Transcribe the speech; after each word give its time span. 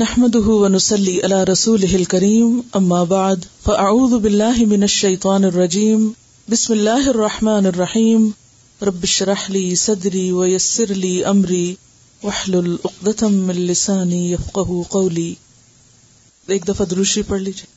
نحمده 0.00 0.52
ونسلي 0.60 1.12
على 1.24 1.38
رسوله 1.44 1.96
الكريم 1.96 2.52
اما 2.78 2.98
بعد 3.08 3.42
فاعوذ 3.64 4.12
بالله 4.18 4.66
من 4.68 4.82
الشيطان 4.82 5.44
الرجيم، 5.44 6.06
بسم 6.52 6.72
الله 6.72 7.10
الرحمن 7.10 7.66
الرحيم، 7.66 8.30
رب 8.82 9.04
اشرح 9.08 9.50
لي 9.50 9.74
صدري 9.74 10.22
ويسر 10.32 10.92
لي 10.92 11.12
امري 11.32 11.76
واحلل 12.22 12.70
عقدة 12.84 13.28
من 13.28 13.60
لساني 13.72 14.22
يفقهوا 14.32 14.82
قولي۔ 14.90 15.34
ایک 16.46 16.68
دفعہ 16.68 16.86
دروشی 16.86 17.22
پڑھ 17.22 17.42
لیجیے 17.42 17.69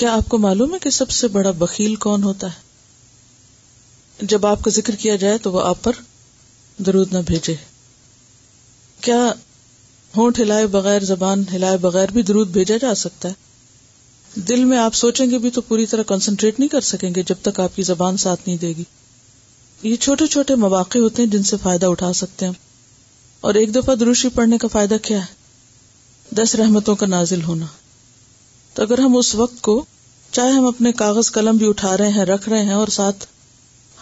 کیا 0.00 0.12
آپ 0.12 0.28
کو 0.28 0.38
معلوم 0.38 0.74
ہے 0.74 0.78
کہ 0.78 0.90
سب 0.90 1.10
سے 1.10 1.28
بڑا 1.28 1.50
بکیل 1.50 1.94
کون 1.94 2.22
ہوتا 2.22 2.46
ہے؟ 2.46 2.60
جب 4.26 4.46
آپ 4.46 4.64
کا 4.64 4.70
ذکر 4.70 4.94
کیا 4.94 5.16
جائے 5.16 5.38
تو 5.38 5.52
وہ 5.52 5.60
آپ 5.60 5.82
پر 5.82 5.92
درود 6.78 7.12
نہ 7.12 7.18
بھیجے۔ 7.26 7.54
کیا 9.00 9.32
ہونٹ 10.16 10.38
ہلائے 10.38 10.66
بغیر 10.66 11.04
زبان 11.04 11.44
ہلائے 11.52 11.76
بغیر 11.76 12.08
بھی 12.08 12.22
درود 12.22 12.48
بھیجا 12.48 12.76
جا 12.76 12.94
سکتا 12.94 13.28
ہے؟ 13.28 13.34
دل 14.34 14.64
میں 14.64 14.78
آپ 14.78 14.94
سوچیں 14.94 15.30
گے 15.30 15.38
بھی 15.38 15.50
تو 15.50 15.60
پوری 15.60 15.86
طرح 15.86 16.02
کنسنٹریٹ 16.02 16.58
نہیں 16.58 16.68
کر 16.68 16.80
سکیں 16.80 17.14
گے 17.14 17.22
جب 17.22 17.34
تک 17.42 17.60
آپ 17.60 17.76
کی 17.76 17.82
زبان 17.82 18.16
ساتھ 18.16 18.40
نہیں 18.46 18.58
دے 18.58 18.68
گی۔ 18.68 18.84
یہ 19.82 19.96
چھوٹے 19.96 20.26
چھوٹے 20.26 20.54
مواقع 20.54 20.98
ہوتے 20.98 21.22
ہیں 21.22 21.30
جن 21.30 21.42
سے 21.42 21.56
فائدہ 21.62 21.86
اٹھا 21.86 22.12
سکتے 22.12 22.46
ہیں۔ 22.46 22.52
اور 23.40 23.54
ایک 23.54 23.74
دفعہ 23.74 23.94
دروشی 23.94 24.28
پڑھنے 24.28 24.58
کا 24.58 24.68
فائدہ 24.68 24.96
کیا 25.02 25.20
ہے؟ 25.20 25.34
دس 26.34 26.54
رحمتوں 26.54 26.96
کا 26.96 27.06
نازل 27.06 27.42
ہونا۔ 27.42 27.66
تو 28.80 28.84
اگر 28.84 28.98
ہم 28.98 29.16
اس 29.16 29.34
وقت 29.34 29.62
کو 29.62 29.84
چاہے 30.32 30.50
ہم 30.50 30.66
اپنے 30.66 30.92
کاغذ 30.92 31.30
قلم 31.30 31.56
بھی 31.56 31.68
اٹھا 31.68 31.96
رہے 31.96 32.08
ہیں، 32.08 32.24
رکھ 32.24 32.48
رہے 32.48 32.62
ہیں 32.62 32.72
اور 32.72 32.88
ساتھ 32.88 33.26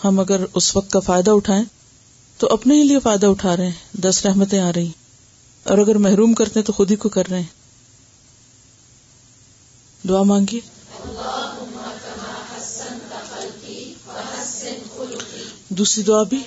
ہم 0.05 0.20
اگر 0.20 0.45
اس 0.55 0.77
وقت 0.77 0.91
کا 0.91 1.01
فائدہ 1.01 1.31
اٹھائیں 1.31 1.65
تو 2.39 2.48
اپنے 2.51 2.75
ہی 2.75 2.83
لیے 2.83 2.98
فائدہ 2.98 3.27
اٹھا 3.27 3.57
رہے 3.57 3.65
ہیں۔ 3.65 3.73
دس 3.93 4.27
رحمتیں 4.27 4.61
آ 4.61 4.73
رہی 4.77 4.91
اور 5.65 5.79
اگر 5.79 5.98
محروم 5.98 6.35
کرتے 6.35 6.61
ہیں 6.61 6.67
تو 6.67 6.73
خود 6.73 6.91
ہی 6.91 6.97
کو 6.97 7.09
کر 7.09 7.29
رہے 7.31 7.41
ہیں۔ 7.41 7.47
دعا 10.09 10.23
مانگیے۔ 10.23 10.61
دوسری 15.69 16.05
دعا 16.05 16.23
بھی۔ 16.23 16.42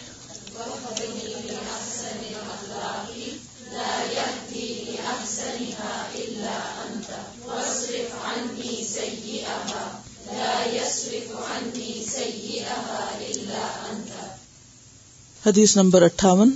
حدیث 15.45 15.77
نمبر 15.77 16.01
اٹھاون، 16.01 16.55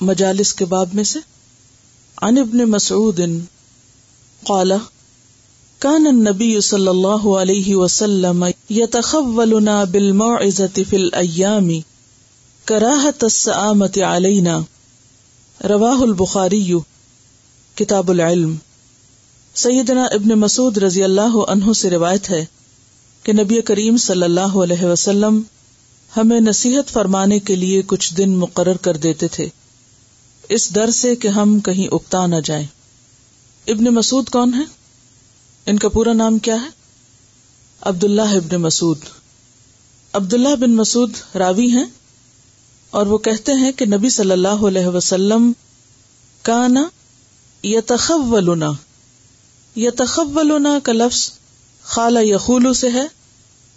مجالس 0.00 0.54
کے 0.54 0.64
باب 0.64 0.88
میں 0.92 1.04
سے، 1.04 1.18
عن 2.22 2.38
ابن 2.38 2.64
مسعود، 2.64 3.20
قال 4.46 4.72
كان 5.78 6.06
النبي 6.06 6.60
صلى 6.60 6.90
الله 6.90 7.40
عليه 7.40 7.76
وسلم 7.76 8.44
يتخولنا 8.70 9.84
بالموعظة 9.84 10.82
في 10.88 10.96
الأيام 10.96 11.68
كراهة 12.64 13.22
السآمة 13.22 14.02
علينا 14.02 14.60
رواه 15.68 16.02
البخاري 16.02 16.78
کتاب 17.74 18.10
العلم۔ 18.10 18.56
سیدنا 19.54 20.04
ابن 20.04 20.28
مسعود 20.28 20.78
رضی 20.78 21.02
اللہ 21.02 21.36
عنہ 21.48 21.72
سے 21.72 21.90
روایت 21.90 22.30
ہے 22.30 22.44
کہ 23.22 23.32
نبی 23.32 23.62
کریم 23.62 23.96
صلی 23.96 24.22
اللہ 24.22 24.40
علیہ 24.40 24.84
وسلم 24.84 25.42
ہمیں 26.16 26.40
نصیحت 26.40 26.90
فرمانے 26.90 27.38
کے 27.38 27.56
لیے 27.56 27.82
کچھ 27.86 28.14
دن 28.14 28.36
مقرر 28.36 28.76
کر 28.76 28.96
دیتے 28.96 29.28
تھے۔ 29.28 29.48
اس 30.48 30.74
ڈر 30.74 30.90
سے 30.90 31.16
کہ 31.16 31.28
ہم 31.28 31.60
کہیں 31.60 31.88
اکتا 31.92 32.26
نہ 32.26 32.36
جائیں۔ 32.44 32.66
ابن 33.66 33.84
مسعود 33.84 34.28
کون 34.28 34.54
ہے 34.54 34.62
ان 35.66 35.78
کا 35.78 35.88
پورا 35.88 36.12
نام 36.12 36.38
کیا 36.38 36.54
ہے؟ 36.54 36.68
عبد 37.80 38.04
اللہ 38.04 38.22
ابن 38.22 38.56
مسعود۔ 38.56 38.98
عبد 40.12 40.34
اللہ 40.34 40.56
بن 40.56 40.76
مسعود 40.76 41.12
راوی 41.34 41.70
ہیں 41.70 41.84
اور 42.90 43.06
وہ 43.06 43.18
کہتے 43.18 43.52
ہیں 43.52 43.72
کہ 43.72 43.86
نبی 43.86 44.10
صلی 44.10 44.30
اللہ 44.30 44.48
علیہ 44.48 44.86
وسلم 44.86 45.52
کا 46.42 46.68
نا 46.68 46.88
یتخولنا۔ 47.64 48.70
یتخولنا 49.76 50.78
کا 50.82 50.92
لفظ 50.92 51.39
خالہ 51.90 52.18
یخولو 52.22 52.72
سے 52.72 52.90
ہے۔ 52.90 53.06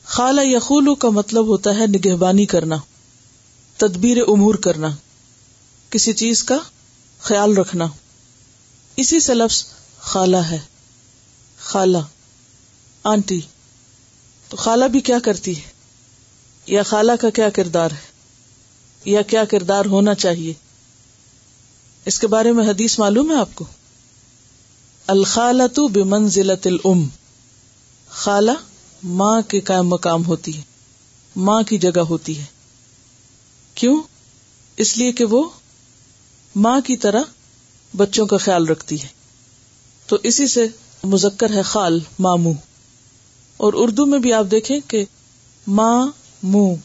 خالہ 0.05 0.41
یخولو 0.43 0.95
کا 0.95 1.09
مطلب 1.09 1.47
ہوتا 1.47 1.69
ہے 1.75 1.87
نگہبانی 1.87 2.45
کرنا، 2.45 2.75
تدبیر 3.77 4.17
امور 4.27 4.55
کرنا، 4.55 4.87
کسی 5.89 6.13
چیز 6.13 6.43
کا 6.43 6.57
خیال 7.21 7.57
رکھنا۔ 7.57 7.85
اسی 8.95 9.19
سے 9.19 9.33
لفظ 9.33 9.65
خالہ 9.99 10.37
ہے۔ 10.37 10.59
خالہ، 11.59 11.97
آنٹی، 13.03 13.41
تو 14.49 14.57
خالہ 14.57 14.85
بھی 14.85 14.99
کیا 14.99 15.19
کرتی 15.19 15.55
ہے؟ 15.55 15.71
یا 16.67 16.83
خالہ 16.83 17.11
کا 17.21 17.29
کیا 17.29 17.49
کردار 17.49 17.91
ہے؟ 17.91 18.11
یا 19.05 19.21
کیا 19.21 19.45
کردار 19.45 19.85
ہونا 19.85 20.15
چاہیے؟ 20.15 20.53
اس 22.05 22.19
کے 22.19 22.27
بارے 22.27 22.51
میں 22.51 22.69
حدیث 22.69 22.99
معلوم 22.99 23.31
ہے 23.31 23.35
آپ 23.35 23.49
کو؟ 23.55 23.65
الخالت 25.07 25.79
بمنزلت 25.79 26.67
الام۔ 26.67 27.07
خالہ 28.15 28.51
ماں 29.03 29.41
کے 29.41 29.59
قائم 29.59 29.87
مقام 29.87 30.25
ہوتی 30.25 30.57
ہے، 30.57 30.61
ماں 31.35 31.63
کی 31.63 31.77
جگہ 31.77 31.99
ہوتی 31.99 32.39
ہے۔ 32.39 32.45
کیوں؟ 33.75 34.01
اس 34.77 34.97
لیے 34.97 35.11
کہ 35.11 35.25
وہ 35.25 35.49
ماں 36.55 36.79
کی 36.81 36.97
طرح 36.97 37.21
بچوں 37.95 38.25
کا 38.25 38.37
خیال 38.37 38.67
رکھتی 38.67 39.01
ہے۔ 39.01 39.07
تو 40.07 40.17
اسی 40.23 40.47
سے 40.47 40.67
مذکر 41.03 41.49
ہے 41.49 41.61
خال 41.61 41.99
مامو۔ 42.19 42.51
اور 43.57 43.73
اردو 43.75 44.05
میں 44.05 44.19
بھی 44.19 44.33
آپ 44.33 44.45
دیکھیں 44.51 44.79
کہ 44.87 45.05
ماں 45.67 46.07
منہ 46.43 46.75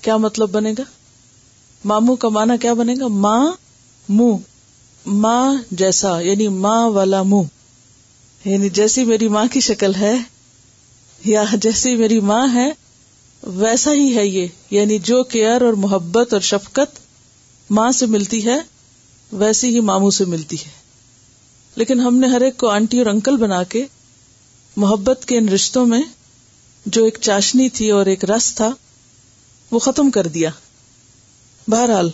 کیا 0.00 0.16
مطلب 0.16 0.50
بنے 0.50 0.72
گا؟ 0.78 0.82
مامو 1.84 2.16
کا 2.16 2.28
مانا 2.28 2.56
کیا 2.56 2.74
بنے 2.74 2.94
گا؟ 3.00 3.08
ماں 3.08 3.52
منہ 4.08 4.36
ماں 5.06 5.54
جیسا 5.70 6.20
یعنی 6.20 6.48
ماں 6.48 6.88
والا 6.88 7.22
منہ 7.22 7.53
یعنی 8.44 8.68
جیسی 8.68 9.04
میری 9.04 9.28
ماں 9.28 9.44
کی 9.52 9.60
شکل 9.60 9.94
ہے 9.94 10.16
یا 11.24 11.44
جیسی 11.52 11.96
میری 11.96 12.20
ماں 12.20 12.54
ہے، 12.54 12.72
ویسا 13.42 13.92
ہی 13.92 14.16
ہے 14.16 14.26
یہ۔ 14.26 14.46
یعنی 14.70 14.98
جو 14.98 15.24
کیئر 15.24 15.62
اور 15.62 15.72
محبت 15.72 16.32
اور 16.32 16.40
شفقت 16.40 16.98
ماں 17.70 17.92
سے 17.92 18.06
ملتی 18.06 18.46
ہے، 18.46 18.58
ویسی 19.32 19.74
ہی 19.74 19.80
ماموں 19.80 20.10
سے 20.10 20.24
ملتی 20.24 20.56
ہے۔ 20.56 20.70
لیکن 21.76 22.00
ہم 22.00 22.16
نے 22.16 22.26
ہر 22.26 22.40
ایک 22.40 22.56
کو 22.56 22.68
آنٹی 22.68 22.98
اور 22.98 23.06
انکل 23.06 23.36
بنا 23.36 23.62
کے 23.62 23.86
محبت 24.76 25.24
کے 25.26 25.38
ان 25.38 25.48
رشتوں 25.48 25.86
میں 25.86 26.02
جو 26.86 27.04
ایک 27.04 27.18
چاشنی 27.20 27.68
تھی 27.68 27.90
اور 27.90 28.06
ایک 28.06 28.24
رس 28.24 28.54
تھا، 28.54 28.70
وہ 29.70 29.78
ختم 29.78 30.10
کر 30.10 30.26
دیا۔ 30.26 30.50
بہرحال، 31.68 32.10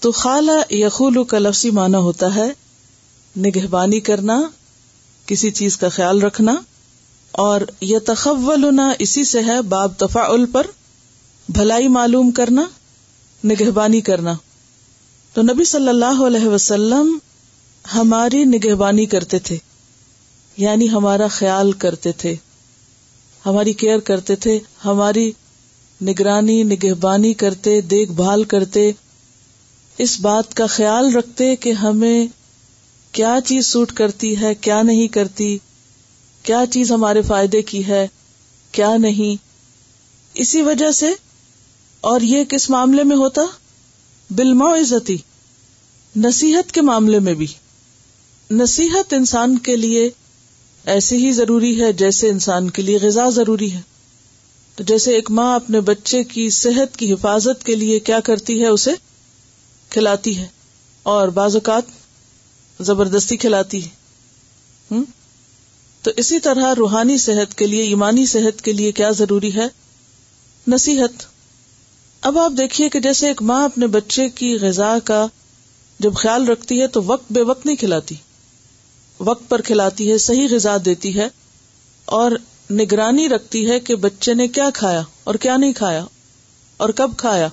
تو 0.00 0.12
خالہ 0.12 0.72
یخول 0.72 1.24
کا 1.24 1.38
لفظی 1.38 1.70
معنی 1.70 1.96
ہوتا 1.96 2.34
ہے 2.34 2.48
نگہبانی 3.36 4.00
کرنا 4.00 4.42
کسی 5.32 5.50
چیز 5.50 5.76
کا 5.76 5.88
خیال 5.88 6.22
رکھنا 6.22 6.54
اور 7.32 7.60
یہ 7.80 7.98
تخولنا 8.06 8.92
اسی 8.98 9.24
سے 9.24 9.42
ہے 9.42 9.62
باب 9.62 9.92
تفاعل 9.98 10.46
پر 10.46 10.66
بھلائی 11.48 11.88
معلوم 11.88 12.30
کرنا، 12.30 12.62
نگہبانی 13.44 14.00
کرنا۔ 14.00 14.34
تو 15.34 15.42
نبی 15.42 15.64
صلی 15.64 15.88
اللہ 15.88 16.22
علیہ 16.26 16.46
وسلم 16.46 17.18
ہماری 17.94 18.44
نگہبانی 18.44 19.06
کرتے 19.06 19.38
تھے 19.38 19.56
یعنی 20.56 20.90
ہمارا 20.90 21.26
خیال 21.26 21.72
کرتے 21.72 22.12
تھے، 22.12 22.34
ہماری 23.46 23.72
کیئر 23.72 23.98
کرتے 23.98 24.36
تھے، 24.36 24.58
ہماری 24.84 25.32
نگرانی، 26.02 26.62
نگہبانی 26.62 27.34
کرتے، 27.34 27.80
دیکھ 27.80 28.12
بھال 28.12 28.44
کرتے، 28.44 28.92
اس 29.98 30.20
بات 30.20 30.54
کا 30.54 30.66
خیال 30.66 31.16
رکھتے 31.16 31.56
کہ 31.56 31.72
ہمیں 31.72 32.26
کیا 33.12 33.38
چیز 33.46 33.66
سوٹ 33.66 33.92
کرتی 33.92 34.40
ہے، 34.40 34.54
کیا 34.54 34.82
نہیں 34.82 35.08
کرتی؟ 35.08 35.58
کیا 36.42 36.64
چیز 36.70 36.92
ہمارے 36.92 37.22
فائدے 37.22 37.62
کی 37.62 37.86
ہے، 37.86 38.08
کیا 38.72 38.96
نہیں؟ 38.96 39.42
اسی 40.34 40.62
وجہ 40.62 40.90
سے، 40.90 41.12
اور 42.00 42.20
یہ 42.20 42.44
کس 42.44 42.70
معاملے 42.70 43.04
میں 43.04 43.16
ہوتا؟ 43.16 43.42
بل 44.30 44.62
عزتی 44.62 45.16
نصیحت 46.16 46.72
کے 46.72 46.82
معاملے 46.82 47.18
میں 47.18 47.34
بھی۔ 47.34 47.46
نصیحت 48.50 49.12
انسان 49.12 49.58
کے 49.58 49.76
لیے 49.76 50.10
ایسی 50.84 51.26
ہی 51.26 51.32
ضروری 51.32 51.82
ہے 51.82 51.92
جیسے 51.92 52.28
انسان 52.28 52.70
کے 52.70 52.82
لیے 52.82 52.98
غذا 53.02 53.30
ضروری 53.30 53.72
ہے۔ 53.72 53.80
تو 54.76 54.84
جیسے 54.84 55.14
ایک 55.14 55.30
ماں 55.30 55.54
اپنے 55.54 55.80
بچے 55.80 56.24
کی 56.24 56.50
صحت 56.50 56.96
کی 56.96 57.12
حفاظت 57.12 57.66
کے 57.66 57.74
لیے 57.74 58.00
کیا 58.00 58.20
کرتی 58.20 58.62
ہے، 58.62 58.66
اسے 58.66 58.92
کھلاتی 59.88 60.38
ہے۔ 60.38 60.46
اور 61.02 61.28
بعض 61.28 61.56
اوقات 61.56 61.82
زبردستی 62.82 63.36
کھلاتی 63.36 63.84
ہے۔ 63.84 63.88
تو 66.02 66.10
اسی 66.16 66.40
طرح 66.40 66.74
روحانی 66.74 67.18
صحت 67.18 67.54
کے 67.54 67.66
لیے، 67.66 67.82
ایمانی 67.82 68.26
صحت 68.26 68.62
کے 68.62 68.72
لیے 68.72 68.92
کیا 68.92 69.10
ضروری 69.10 69.54
ہے؟ 69.54 69.66
نصیحت۔ 70.68 71.22
اب 72.20 72.38
آپ 72.38 72.52
دیکھیے 72.58 72.88
کہ 72.88 73.00
جیسے 73.00 73.28
ایک 73.28 73.42
ماں 73.42 73.64
اپنے 73.64 73.86
بچے 73.86 74.28
کی 74.28 74.58
غذا 74.60 74.98
کا 75.04 75.26
جب 75.98 76.14
خیال 76.14 76.48
رکھتی 76.48 76.80
ہے 76.80 76.86
تو 76.86 77.02
وقت 77.02 77.32
بے 77.32 77.42
وقت 77.42 77.66
نہیں 77.66 77.76
کھلاتی۔ 77.76 78.14
وقت 79.20 79.48
پر 79.48 79.60
کھلاتی 79.60 80.12
ہے، 80.12 80.18
صحیح 80.18 80.48
غذا 80.50 80.76
دیتی 80.84 81.16
ہے 81.16 81.28
اور 82.04 82.32
نگرانی 82.70 83.28
رکھتی 83.28 83.70
ہے 83.70 83.80
کہ 83.80 83.94
بچے 83.94 84.34
نے 84.34 84.48
کیا 84.48 84.70
کھایا 84.74 85.02
اور 85.24 85.34
کیا 85.34 85.56
نہیں 85.56 85.72
کھایا 85.72 86.04
اور 86.76 86.88
کب 86.88 87.10
کھایا 87.16 87.48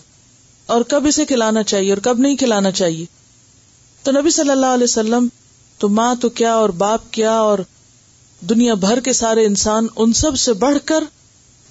اور 0.66 0.82
کب 0.82 1.08
اسے 1.08 1.26
کھلانا 1.26 1.64
چاہیے 1.64 1.90
اور 1.90 1.98
کب 1.98 2.20
نہیں 2.20 2.36
کھلانا 2.36 2.72
چاہیے۔ 2.72 3.19
تو 4.04 4.12
نبی 4.12 4.30
صلی 4.30 4.50
اللہ 4.50 4.66
علیہ 4.66 4.84
وسلم 4.84 5.28
تو 5.78 5.90
ماں 5.90 6.16
تو 6.16 6.30
کیا 6.30 6.54
اور 6.54 6.70
باپ 6.70 7.02
کیا 7.12 7.32
اور 7.32 7.60
دنیا 8.42 8.74
بھر 8.74 9.00
کے 9.00 9.14
سارے 9.14 9.46
انسان 9.46 9.88
ان 9.96 10.14
سب 10.14 10.36
سے 10.36 10.54
بڑھ 10.54 10.78
کر 10.86 11.04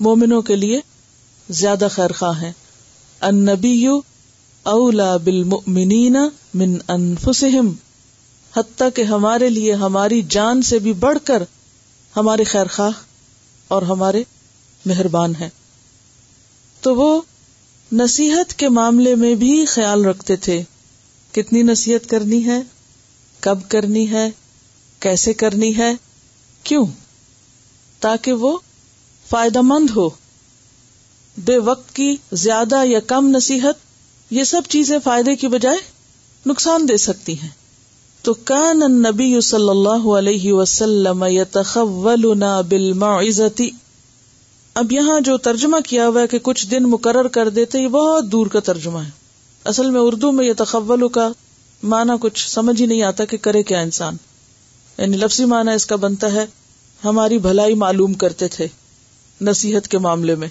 مومنوں 0.01 0.43
کے 0.43 0.57
لیے 0.57 0.81
زیادہ 1.51 1.89
خیر 1.91 2.13
خواہ 2.13 2.43
ہیں۔ 2.43 2.53
النبی 3.21 3.87
اولا 4.63 5.17
بالمؤمنین 5.17 6.17
من 6.55 6.77
انفسہم، 6.89 7.73
حتیٰ 8.57 8.89
کہ 8.95 9.03
ہمارے 9.03 9.49
لیے 9.49 9.73
ہماری 9.73 10.23
جان 10.23 10.63
سے 10.63 10.79
بھی 10.79 10.93
بڑھ 10.93 11.19
کر 11.25 11.43
ہمارے 12.17 12.45
خیر 12.45 12.67
خواہ 12.67 12.91
اور 13.69 13.83
ہمارے 13.83 14.25
مہربان 14.87 15.33
ہیں۔ 15.41 15.49
تو 16.81 16.95
وہ 16.95 17.21
نصیحت 17.93 18.55
کے 18.55 18.69
معاملے 18.69 19.15
میں 19.15 19.35
بھی 19.35 19.65
خیال 19.65 20.05
رکھتے 20.05 20.37
تھے۔ 20.37 20.63
کتنی 21.33 21.63
نصیحت 21.63 22.11
کرنی 22.11 22.47
ہے؟ 22.47 22.63
کب 23.41 23.59
کرنی 23.69 24.11
ہے؟ 24.11 24.31
کیسے 25.01 25.35
کرنی 25.35 25.77
ہے؟ 25.77 25.95
کیوں؟ 26.63 26.87
تاکہ 28.01 28.33
وہ 28.33 28.59
فائدہ 29.29 29.61
مند 29.61 29.91
ہو۔ 29.97 30.11
بے 31.39 31.59
وقت 31.59 31.95
کی 31.95 32.17
زیادہ 32.33 32.81
یا 32.85 33.01
کم 33.01 33.29
نصیحت 33.37 33.75
یہ 34.31 34.45
سب 34.45 34.63
چیزیں 34.69 34.99
فائدے 35.05 35.37
کی 35.37 35.49
بجائے 35.49 35.79
نقصان 36.47 36.89
دے 36.89 36.97
سکتی 36.97 37.41
ہیں۔ 37.41 37.49
تو 38.23 38.35
کان 38.35 38.79
نبی 38.79 39.41
صلی 39.41 39.69
اللہ 39.69 40.09
علیہ 40.09 40.53
وسلم 40.53 41.25
بالمعزتی۔ 42.69 43.71
اب 44.75 44.93
یہاں 44.93 45.21
جو 45.21 45.37
ترجمہ 45.37 45.77
کیا 45.87 46.09
ہوا 46.09 46.23
ہے 46.23 46.27
کہ 46.27 46.39
کچھ 46.39 46.67
دن 46.67 46.83
مقرر 46.83 47.29
کر 47.29 47.49
دیتے، 47.49 47.79
یہ 47.79 47.89
بہت 47.89 48.25
دور 48.33 48.47
کا 48.47 48.61
ترجمہ 48.61 48.99
ہے۔ 48.99 49.18
اصل 49.69 49.91
میں 49.91 50.01
اردو 50.01 50.33
میں 50.33 50.47
یہ 50.47 50.53
تخول 50.57 51.09
کا 51.09 51.33
معنی 51.83 52.13
کچھ 52.21 52.51
سمجھ 52.51 52.81
ہی 52.81 52.87
نہیں 52.87 53.03
آتا 53.03 53.25
کہ 53.25 53.37
کرے 53.37 53.63
کیا 53.63 53.81
انسان۔ 53.81 54.17
یعنی 54.99 55.17
لفظی 55.17 55.45
معنی 55.45 55.71
اس 55.71 55.87
کا 55.87 55.97
بنتا 55.97 56.33
ہے، 56.33 56.47
ہماری 57.05 57.39
بھلائی 57.39 57.75
معلوم 57.75 58.15
کرتے 58.15 58.49
تھے 58.49 58.67
نصیحت 59.41 59.89
کے 59.89 59.99
معاملے 59.99 60.35
میں۔ 60.35 60.49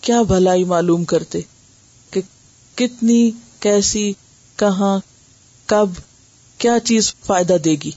کیا 0.00 0.22
بھلائی 0.22 0.64
معلوم 0.64 1.04
کرتے؟ 1.04 1.40
کہ 2.10 2.20
کتنی، 2.74 3.30
کیسی، 3.60 4.12
کہاں، 4.56 5.00
کب، 5.66 5.88
کیا 6.58 6.80
چیز 6.84 7.14
فائدہ 7.26 7.56
دے 7.64 7.70
گی؟ 7.70 7.90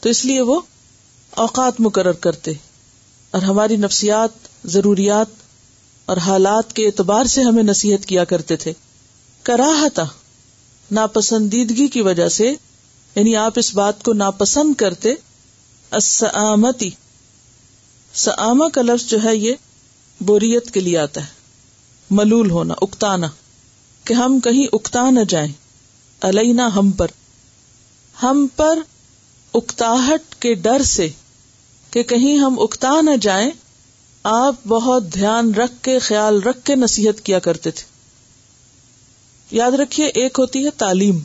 تو 0.00 0.08
اس 0.08 0.24
لیے 0.24 0.40
وہ 0.40 0.60
اوقات 1.30 1.74
مقرر 1.78 2.12
کرتے۔ 2.12 2.52
اور 3.30 3.42
ہماری 3.42 3.76
نفسیات، 3.76 4.30
ضروریات 4.64 5.26
اور 6.06 6.16
حالات 6.16 6.72
کے 6.72 6.86
اعتبار 6.86 7.24
سے 7.24 7.42
ہمیں 7.42 7.62
نصیحت 7.62 8.06
کیا 8.06 8.24
کرتے 8.24 8.56
تھے۔ 8.56 8.72
کراہتا 9.44 10.02
ناپسندیدگی 10.90 11.88
کی 11.88 12.00
وجہ 12.00 12.28
سے 12.28 12.54
یعنی 13.14 13.36
آپ 13.36 13.52
اس 13.56 13.74
بات 13.74 14.02
کو 14.02 14.12
ناپسند 14.12 14.74
کرتے 14.74 15.14
اسامتی 15.92 16.90
سآما 18.14 18.68
کا 18.68 18.82
لفظ 18.82 19.06
جو 19.06 19.24
ہے 19.24 19.36
یہ 19.36 19.52
بوریت 20.20 20.70
کے 20.70 20.80
لیے 20.80 20.98
آتا 20.98 21.20
ہے، 21.20 21.26
ملول 22.10 22.50
ہونا، 22.50 22.74
اکتانا۔ 22.82 23.26
کہ 24.04 24.14
ہم 24.14 24.40
کہیں 24.40 24.66
اکتا 24.72 25.10
نہ 25.10 25.20
جائیں، 25.28 25.52
علینا 26.20 26.66
ہم 26.76 26.90
پر۔ 26.90 27.06
ہم 28.22 28.46
پر 28.56 28.78
اکتاہٹ 29.54 30.34
کے 30.34 30.54
ڈر 30.54 30.82
سے، 30.82 31.08
کہ 31.90 32.02
کہیں 32.02 32.38
ہم 32.38 32.60
اکتا 32.60 33.00
نہ 33.00 33.16
جائیں، 33.20 33.50
آپ 34.22 34.54
بہت 34.68 35.14
دھیان 35.14 35.54
رکھ 35.54 35.82
کے، 35.82 35.98
خیال 35.98 36.42
رکھ 36.42 36.64
کے 36.64 36.74
نصیحت 36.74 37.20
کیا 37.20 37.38
کرتے 37.38 37.70
تھے۔ 37.70 37.93
یاد 39.54 39.72
رکھیے، 39.72 40.06
ایک 40.06 40.38
ہوتی 40.38 40.64
ہے 40.64 40.70
تعلیم، 40.70 41.18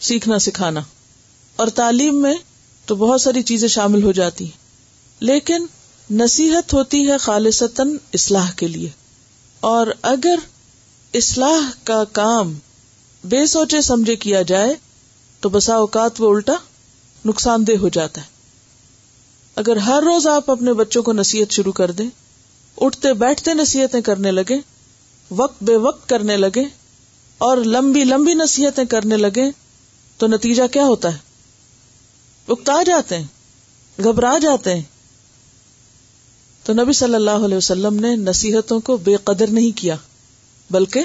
سیکھنا، 0.00 0.38
سکھانا۔ 0.38 0.80
اور 1.56 1.66
تعلیم 1.66 2.22
میں 2.22 2.34
تو 2.86 2.96
بہت 2.96 3.20
ساری 3.20 3.42
چیزیں 3.42 3.68
شامل 3.68 4.02
ہو 4.02 4.12
جاتی 4.12 4.44
ہیں۔ 4.44 4.58
لیکن 5.20 5.66
نصیحت 6.10 6.74
ہوتی 6.74 7.10
ہے 7.10 7.18
خالصتاً 7.18 7.96
اصلاح 8.14 8.50
کے 8.50 8.68
لیے۔ 8.68 8.88
اور 9.60 9.86
اگر 10.02 10.34
اصلاح 11.14 11.70
کا 11.84 12.04
کام 12.04 12.58
بے 13.24 13.46
سوچے 13.46 13.80
سمجھے 13.80 14.16
کیا 14.16 14.42
جائے، 14.42 14.74
تو 15.40 15.48
بسا 15.48 15.74
اوقات 15.74 16.20
وہ 16.20 16.34
الٹا 16.34 16.54
نقصان 17.24 17.66
دہ 17.66 17.72
ہو 17.80 17.88
جاتا 17.88 18.20
ہے۔ 18.20 18.26
اگر 19.56 19.76
ہر 19.76 20.02
روز 20.02 20.26
آپ 20.26 20.50
اپنے 20.50 20.72
بچوں 20.72 21.02
کو 21.02 21.12
نصیحت 21.12 21.52
شروع 21.52 21.72
کر 21.72 21.90
دیں، 21.90 22.08
اٹھتے 22.76 23.12
بیٹھتے 23.12 23.54
نصیحتیں 23.54 24.00
کرنے 24.00 24.30
لگے 24.30 24.56
وقت 25.30 25.62
بے 25.62 25.76
وقت 25.76 26.08
کرنے 26.08 26.36
لگے 26.36 26.79
اور 27.40 27.56
لمبی 27.56 28.04
لمبی 28.04 28.34
نصیحتیں 28.34 28.84
کرنے 28.84 29.16
لگے 29.16 29.50
تو 30.18 30.26
نتیجہ 30.26 30.62
کیا 30.72 30.84
ہوتا 30.84 31.12
ہے؟ 31.12 31.18
اکتا 32.48 32.82
جاتے 32.82 33.18
ہیں، 33.18 33.26
گھبرا 34.02 34.38
جاتے 34.42 34.74
ہیں۔ 34.74 34.82
تو 36.62 36.72
نبی 36.72 36.92
صلی 36.92 37.14
اللہ 37.14 37.30
علیہ 37.30 37.56
وسلم 37.56 37.94
نے 37.94 38.16
نصیحتوں 38.16 38.80
کو 38.80 38.96
بے 38.96 39.16
قدر 39.16 39.46
نہیں 39.46 39.76
کیا، 39.76 39.96
بلکہ 40.70 41.00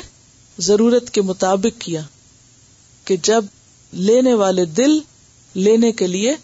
ضرورت 0.59 1.11
کے 1.11 1.21
مطابق 1.21 1.81
کیا 1.81 2.01
کہ 3.05 3.17
جب 3.23 3.45
لینے 3.91 4.33
والے 4.33 4.65
دل 4.65 4.99
لینے 5.53 5.91
کے 5.91 6.07
لیے 6.07 6.35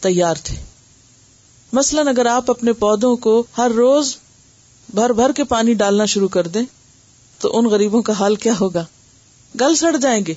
تیار 0.00 0.34
تھے۔ 0.44 0.56
مثلاً 1.72 2.08
اگر 2.08 2.26
آپ 2.26 2.50
اپنے 2.50 2.72
پودوں 2.72 3.16
کو 3.16 3.44
ہر 3.58 3.70
روز 3.70 4.16
بھر 4.94 5.10
بھر 5.10 5.32
کے 5.32 5.44
پانی 5.44 5.74
ڈالنا 5.74 6.04
شروع 6.04 6.28
کر 6.28 6.46
دیں 6.46 6.62
تو 7.38 7.58
ان 7.58 7.64
غریبوں 7.64 8.02
کا 8.02 8.12
حال 8.12 8.36
کیا 8.36 8.52
ہوگا؟ 8.60 8.84
گل 9.60 9.74
سڑ 9.74 9.96
جائیں 9.96 10.26
گے۔ 10.26 10.34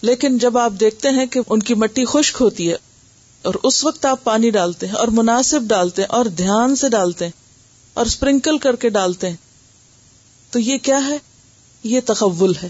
لیکن 0.00 0.38
جب 0.38 0.58
آپ 0.58 0.72
دیکھتے 0.80 1.08
ہیں 1.08 1.26
کہ 1.26 1.40
ان 1.48 1.60
کی 1.60 1.74
مٹی 1.74 2.04
خشک 2.04 2.36
ہوتی 2.40 2.70
ہے 2.70 2.76
اور 3.42 3.54
اس 3.62 3.84
وقت 3.84 4.04
آپ 4.04 4.24
پانی 4.24 4.50
ڈالتے 4.50 4.86
ہیں 4.86 4.94
اور 4.94 5.08
مناسب 5.08 5.60
ڈالتے 5.62 6.02
ہیں 6.02 6.08
اور 6.08 6.24
دھیان 6.24 6.76
سے 6.76 6.88
ڈالتے 6.88 7.24
ہیں 7.24 7.32
اور 7.94 8.06
اسپرنکل 8.06 8.58
کر 8.58 8.76
کے 8.76 8.88
ڈالتے 8.88 9.28
ہیں، 9.28 9.36
تو 10.50 10.58
یہ 10.58 10.78
کیا 10.78 11.06
ہے؟ 11.06 11.18
یہ 11.84 12.00
تخول 12.06 12.52
ہے۔ 12.62 12.68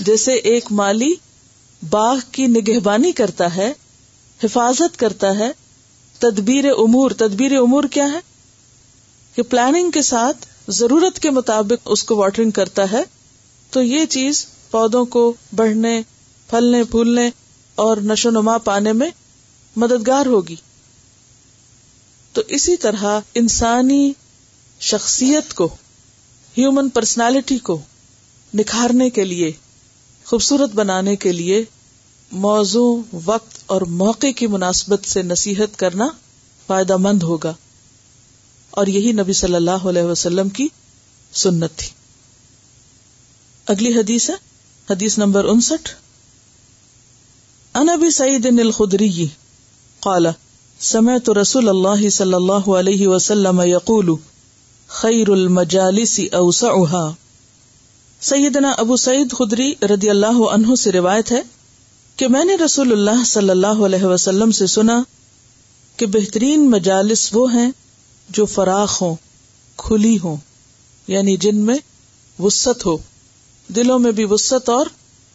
جیسے 0.00 0.32
ایک 0.32 0.64
مالی 0.70 1.14
باغ 1.90 2.16
کی 2.32 2.46
نگہبانی 2.46 3.12
کرتا 3.12 3.56
ہے، 3.56 3.72
حفاظت 4.44 4.98
کرتا 4.98 5.38
ہے، 5.38 5.52
تدبیر 6.18 6.64
امور 6.64 7.10
تدبیر 7.10 7.52
امور 7.52 7.84
کیا 7.84 8.12
ہے؟ 8.12 8.20
کہ 9.34 9.42
پلاننگ 9.42 9.90
کے 9.90 10.02
ساتھ، 10.02 10.46
ضرورت 10.68 11.18
کے 11.18 11.30
مطابق 11.30 11.88
اس 11.90 12.04
کو 12.04 12.16
واٹرنگ 12.16 12.50
کرتا 12.50 12.92
ہے۔ 12.92 13.02
تو 13.70 13.82
یہ 13.82 14.04
چیز 14.04 14.46
پودوں 14.70 15.04
کو 15.04 15.34
بڑھنے، 15.56 16.02
پھلنے، 16.50 16.84
پھولنے 16.84 17.30
اور 17.74 17.96
نشو 17.96 18.30
نما 18.30 18.58
پانے 18.58 18.92
میں 18.92 19.10
مددگار 19.76 20.26
ہوگی۔ 20.26 20.56
تو 22.32 22.42
اسی 22.48 22.76
طرح 22.76 23.20
انسانی 23.34 24.12
شخصیت 24.80 25.54
کو 25.54 25.66
ہیومن 26.58 26.88
پرسنالٹی 26.88 27.58
کو 27.58 27.78
نکھارنے 28.54 29.10
کے 29.10 29.24
لیے، 29.24 29.52
خوبصورت 30.24 30.70
بنانے 30.74 31.16
کے 31.16 31.32
لیے 31.32 31.64
موضوع، 32.32 33.02
وقت 33.24 33.58
اور 33.66 33.82
موقع 33.82 34.30
کی 34.36 34.46
مناسبت 34.46 35.04
سے 35.04 35.22
نصیحت 35.22 35.78
کرنا 35.78 36.08
فائدہ 36.66 36.96
مند 36.96 37.22
ہوگا۔ 37.22 37.54
اور 38.70 38.86
یہی 38.86 39.12
نبی 39.12 39.32
صلی 39.32 39.54
اللہ 39.54 39.70
علیہ 39.70 40.02
وسلم 40.02 40.48
کی 40.48 40.68
سنت 41.32 41.70
تھی۔ 41.76 41.97
اگلی 43.68 43.94
حدیث 43.94 44.30
ہے، 44.30 44.34
حدیث 44.90 45.18
نمبر 45.18 45.44
انسٹھ۔ 45.44 45.90
انبی 47.74 48.10
سعید 48.10 48.46
الخدری 48.46 49.26
قال، 50.00 50.26
سمعت 50.80 51.30
رسول 51.30 51.68
اللہ 51.68 52.08
صلی 52.08 52.34
اللہ 52.34 52.70
علیہ 52.70 53.08
وسلم 53.08 53.60
یقول، 53.64 54.14
خیر 54.86 55.28
المجالس 55.28 56.20
اوسعها 56.32 57.12
سیدنا 58.20 58.70
ابو 58.70 58.96
سعید 58.96 59.32
خدری 59.32 59.72
رضی 59.82 60.10
اللہ 60.10 60.40
عنہ 60.52 60.74
سے 60.74 60.92
روایت 60.92 61.32
ہے 61.32 61.42
کہ 62.16 62.28
میں 62.28 62.44
نے 62.44 62.56
رسول 62.56 62.92
اللہ 62.92 63.24
صلی 63.24 63.50
اللہ 63.50 63.84
علیہ 63.86 64.04
وسلم 64.04 64.50
سے 64.50 64.66
سنا 64.66 65.02
کہ 65.96 66.06
بہترین 66.06 66.70
مجالس 66.70 67.30
وہ 67.32 67.54
ہیں 67.54 67.70
جو 68.28 68.44
فراخ 68.44 69.02
ہوں، 69.02 69.14
کھلی 69.76 70.18
ہوں 70.24 70.36
یعنی 71.06 71.36
جن 71.36 71.56
میں 71.56 71.78
وسط 72.38 72.86
ہو۔ 72.86 72.96
دلوں 73.68 73.98
میں 73.98 74.12
بھی 74.12 74.24
وسط 74.24 74.68
اور 74.68 74.86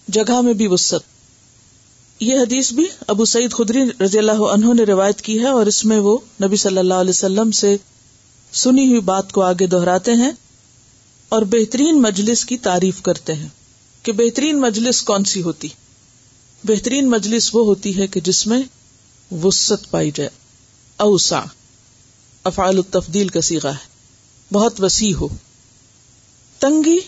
جگہ 0.08 0.42
میں 0.42 0.54
بھی 0.54 0.68
وسط 0.68 1.14
یہ 2.20 2.40
حدیث 2.40 2.74
بھی 2.74 2.86
ابو 3.08 3.26
سعید 3.26 3.54
خدری 3.54 3.80
رضی 4.02 4.18
اللہ 4.18 4.32
عنہ 4.32 4.74
نے 4.74 4.84
روایت 4.84 5.22
کی 5.22 5.40
ہے 5.40 5.48
اور 5.48 5.66
اس 5.66 5.86
میں 5.86 6.00
وہ 6.00 6.18
نبی 6.44 6.56
صلی 6.56 6.78
اللہ 6.78 6.94
علیہ 6.94 7.10
وسلم 7.10 7.52
سے 7.52 7.78
سنی 8.54 8.88
ہوئی 8.88 9.00
بات 9.00 9.32
کو 9.32 9.42
آگے 9.42 9.68
دہراتے 9.68 10.14
ہیں 10.14 10.32
اور 11.30 11.42
بہترین 11.42 12.02
مجلس 12.02 12.46
کی 12.46 12.58
تعریف 12.58 13.02
کرتے 13.02 13.34
ہیں 13.34 13.48
کہ 14.04 14.12
بہترین 14.12 14.62
مجلس 14.62 15.02
کون 15.02 15.24
سی 15.24 15.42
ہوتی۔ 15.42 15.68
بہترین 16.64 17.10
مجلس 17.10 17.56
وہ 17.56 17.66
ہوتی 17.66 17.98
ہے 17.98 18.08
کہ 18.08 18.20
جس 18.20 18.48
میں 18.48 18.62
وسط 19.32 19.90
پائی 19.90 20.12
جائے۔ 20.16 20.30
اوسا 20.98 21.40
افعال 22.44 22.78
التفدیل 22.78 23.28
کا 23.28 23.42
سیگا 23.42 23.72
ہے۔ 23.72 23.94
بہت 24.54 24.82
وسیع 24.84 25.14
ہو۔ 25.16 25.28
تنگی 26.60 27.00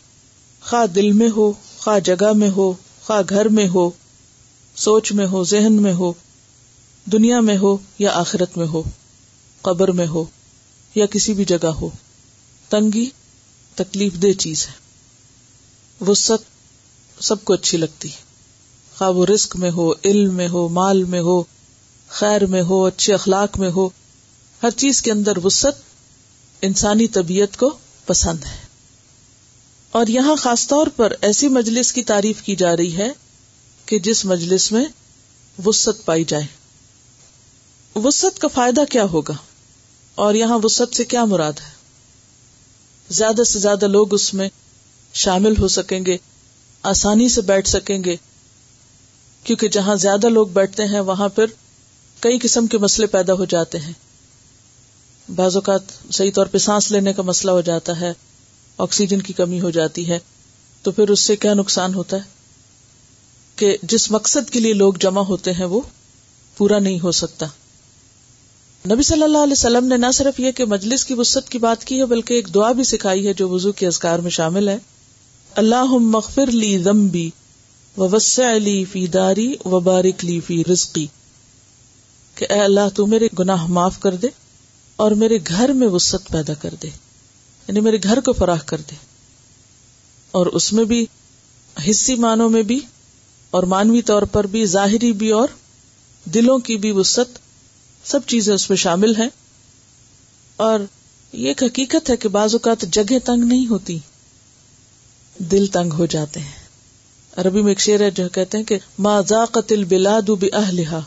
خواہ 0.66 0.86
دل 0.86 1.12
میں 1.12 1.30
ہو 1.30 1.52
خواہ 1.80 2.00
جگہ 2.00 2.32
میں 2.34 2.50
ہو 2.50 2.74
خواہ 3.04 3.22
گھر 3.30 3.48
میں 3.48 3.68
ہو 3.68 3.90
سوچ 4.78 5.12
میں 5.12 5.28
ہو 5.28 5.44
ذہن 5.44 5.74
میں 5.74 5.94
ہو 5.94 6.12
دنیا 7.08 7.40
میں 7.40 7.58
ہو 7.58 7.78
یا 8.00 8.12
آخرت 8.14 8.58
میں 8.58 8.66
ہو 8.68 8.82
قبر 9.64 9.92
میں 9.92 10.08
ہو 10.08 10.24
یا 10.96 11.06
کسی 11.06 11.34
بھی 11.34 11.46
جگہ 11.46 11.72
ہو 11.82 11.90
تنگی 12.72 13.10
تکلیف 13.78 14.14
دہ 14.22 14.32
چیز 14.40 14.66
ہے 14.68 16.06
وسط 16.10 16.44
سب 17.18 17.44
کو 17.44 17.54
اچھی 17.54 17.78
لگتی 17.78 18.08
ہے 18.08 18.24
خواہ 18.96 19.10
وہ 19.10 19.26
رسک 19.26 19.56
میں 19.56 19.72
ہو 19.72 19.92
علم 20.06 20.34
میں 20.34 20.48
ہو 20.48 20.68
مال 20.70 21.04
میں 21.04 21.22
ہو 21.22 21.42
خیر 22.10 22.46
میں 22.46 22.62
ہو 22.62 22.86
اچھے 22.86 23.14
اخلاق 23.14 23.60
میں 23.60 23.70
ہو 23.70 23.90
ہر 24.62 24.72
چیز 24.78 25.02
کے 25.02 25.12
اندر 25.12 25.38
وسط 25.44 25.84
انسانی 26.62 27.08
طبیعت 27.08 27.58
کو 27.58 27.70
پسند 28.06 28.46
ہے 28.46 28.65
اور 29.96 30.08
یہاں 30.08 30.36
خاص 30.36 30.68
طور 30.68 30.88
پر 30.88 31.14
ایسی 31.22 31.48
مجلس 31.48 31.94
کی 31.94 32.04
تعریف 32.04 32.42
کی 32.42 32.56
جا 32.56 32.78
رہی 32.78 32.98
ہے 32.98 33.12
کہ 33.86 34.00
جس 34.00 34.26
مجلس 34.26 34.72
میں 34.72 34.86
وسط 35.66 36.06
پائی 36.06 36.24
جائے۔ 36.24 36.44
وسط 37.96 38.40
کا 38.40 38.48
فائدہ 38.48 38.82
کیا 38.90 39.04
ہوگا؟ 39.04 39.34
اور 40.16 40.34
یہاں 40.34 40.60
وسط 40.64 40.96
سے 40.96 41.04
کیا 41.04 41.26
مراد 41.26 41.54
ہے؟ 41.54 41.72
زیادہ 43.10 43.44
سے 43.44 43.60
زیادہ 43.60 43.88
لوگ 43.88 44.14
اس 44.14 44.34
میں 44.34 44.50
شامل 45.14 45.54
ہو 45.60 45.68
سکیں 45.68 46.06
گے، 46.06 46.18
آسانی 46.84 47.30
سے 47.30 47.42
بیٹھ 47.42 47.70
سکیں 47.70 48.04
گے۔ 48.04 48.16
کیونکہ 49.44 49.70
جہاں 49.70 49.96
زیادہ 49.96 50.30
لوگ 50.30 50.48
بیٹھتے 50.48 50.86
ہیں، 50.86 51.00
وہاں 51.00 51.30
پھر 51.30 51.46
کئی 52.20 52.40
قسم 52.42 52.68
کے 52.68 52.78
مسئلے 52.78 53.08
پیدا 53.08 53.34
ہو 53.34 53.46
جاتے 53.46 53.80
ہیں۔ 53.80 53.94
بعض 55.36 55.56
اوقات 55.56 56.14
صحیح 56.14 56.32
طور 56.36 56.46
پہ 56.46 56.58
سانس 56.58 56.92
لینے 56.92 57.14
کا 57.14 57.22
مسئلہ 57.22 57.52
ہو 57.52 57.62
جاتا 57.62 58.00
ہے۔ 58.00 58.14
آکسیجن 58.78 59.22
کی 59.22 59.34
کمی 59.34 59.62
ہو 59.62 59.70
جاتی 59.70 60.10
ہے، 60.10 60.20
تو 60.82 60.92
پھر 60.92 61.10
اس 61.10 61.20
سے 61.20 61.36
کیا 61.36 61.54
نقصان 61.54 61.94
ہوتا 61.94 62.18
ہے؟ 62.18 62.22
کہ 63.56 63.78
جس 63.84 64.12
مقصد 64.12 64.50
کے 64.50 64.60
لیے 64.60 64.74
لوگ 64.74 64.94
جمع 64.94 65.22
ہوتے 65.22 65.52
ہیں، 65.52 65.66
وہ 65.66 65.82
پورا 66.58 66.80
نہیں 66.80 67.00
ہو 67.00 67.12
سکتا۔ 67.12 67.46
نبی 68.92 69.04
صلی 69.04 69.24
اللہ 69.24 69.38
علیہ 69.38 69.54
وسلم 69.54 69.86
نے 69.86 69.98
نہ 69.98 70.06
صرف 70.14 70.40
یہ 70.40 70.52
کہ 70.52 70.66
مجلس 70.66 71.06
کی 71.06 71.14
وسط 71.14 71.50
کی 71.50 71.58
بات 71.58 71.84
کی 71.84 72.00
ہے، 72.00 72.06
بلکہ 72.06 72.34
ایک 72.34 72.54
دعا 72.54 72.72
بھی 72.72 72.84
سکھائی 72.84 73.28
ہے، 73.28 73.34
جو 73.34 73.50
وضو 73.50 73.72
کے 73.72 73.88
ازکار 73.88 74.20
میں 74.20 74.32
شامل 74.32 74.70
ہے۔ 74.70 74.78
اللہ 75.56 75.86
مغفر 75.86 76.48
لی 76.48 76.80
ذنبی 76.80 77.30
وسع 77.98 78.58
لی 78.58 78.86
فی 78.86 79.08
داری 79.08 79.54
و 79.66 79.80
بارک 79.80 80.26
لی 80.26 80.40
فی 80.40 80.64
رزقی۔ 80.72 81.08
کہ 82.36 82.48
اے 82.50 82.60
اللہ، 82.60 82.90
تو 82.96 83.06
میرے 83.06 83.28
گناہ 83.40 83.66
معاف 83.66 84.00
کر 84.00 84.16
دے 84.16 84.28
اور 84.96 85.12
میرے 85.12 85.38
گھر 85.48 85.70
میں 85.70 85.88
وسط 85.88 86.32
پیدا 86.32 86.54
کر 86.54 86.76
دے۔ 86.84 87.05
یعنی 87.68 87.80
میرے 87.80 87.98
گھر 88.04 88.20
کو 88.20 88.34
فراہ 88.34 88.60
کر 88.66 88.82
دے۔ 88.82 88.96
اور 90.32 90.46
اس 90.46 90.74
میں 90.74 90.84
بھی 90.84 91.06
حصی 91.90 92.16
معنوں 92.16 92.50
میں 92.50 92.64
بھی 92.64 92.80
اور 93.50 93.64
مانوی 93.64 94.02
طور 94.02 94.22
پر 94.22 94.48
بھی، 94.48 94.66
ظاہری 94.66 95.14
بھی 95.14 95.30
اور 95.30 95.48
دلوں 96.26 96.60
کی 96.60 96.78
بھی 96.78 96.92
وسط 96.92 97.40
سب 98.06 98.20
چیزیں 98.28 98.54
اس 98.54 98.70
میں 98.70 98.78
شامل 98.78 99.16
ہیں۔ 99.16 99.30
اور 100.56 100.80
یہ 101.34 101.48
ایک 101.48 101.64
حقیقت 101.64 102.10
ہے 102.10 102.18
کہ 102.18 102.30
بعض 102.30 102.56
اوقات 102.56 102.82
جگہ 102.82 103.20
تنگ 103.26 103.44
نہیں 103.44 103.68
ہوتی، 103.68 104.00
دل 105.38 105.66
تنگ 105.66 105.94
ہو 105.94 106.06
جاتے 106.06 106.40
ہیں۔ 106.40 106.66
عربی 107.38 107.62
میں 107.62 107.72
ایک 107.72 107.80
شعر 107.80 108.00
ہے 108.00 108.12
جو 108.12 108.30
کہتے 108.30 108.58
ہیں 108.58 108.66
کہ 108.66 108.80
ما 109.00 109.22
ذاقت 109.22 109.72
البلاد 109.72 110.22
باہلھا 110.22 111.02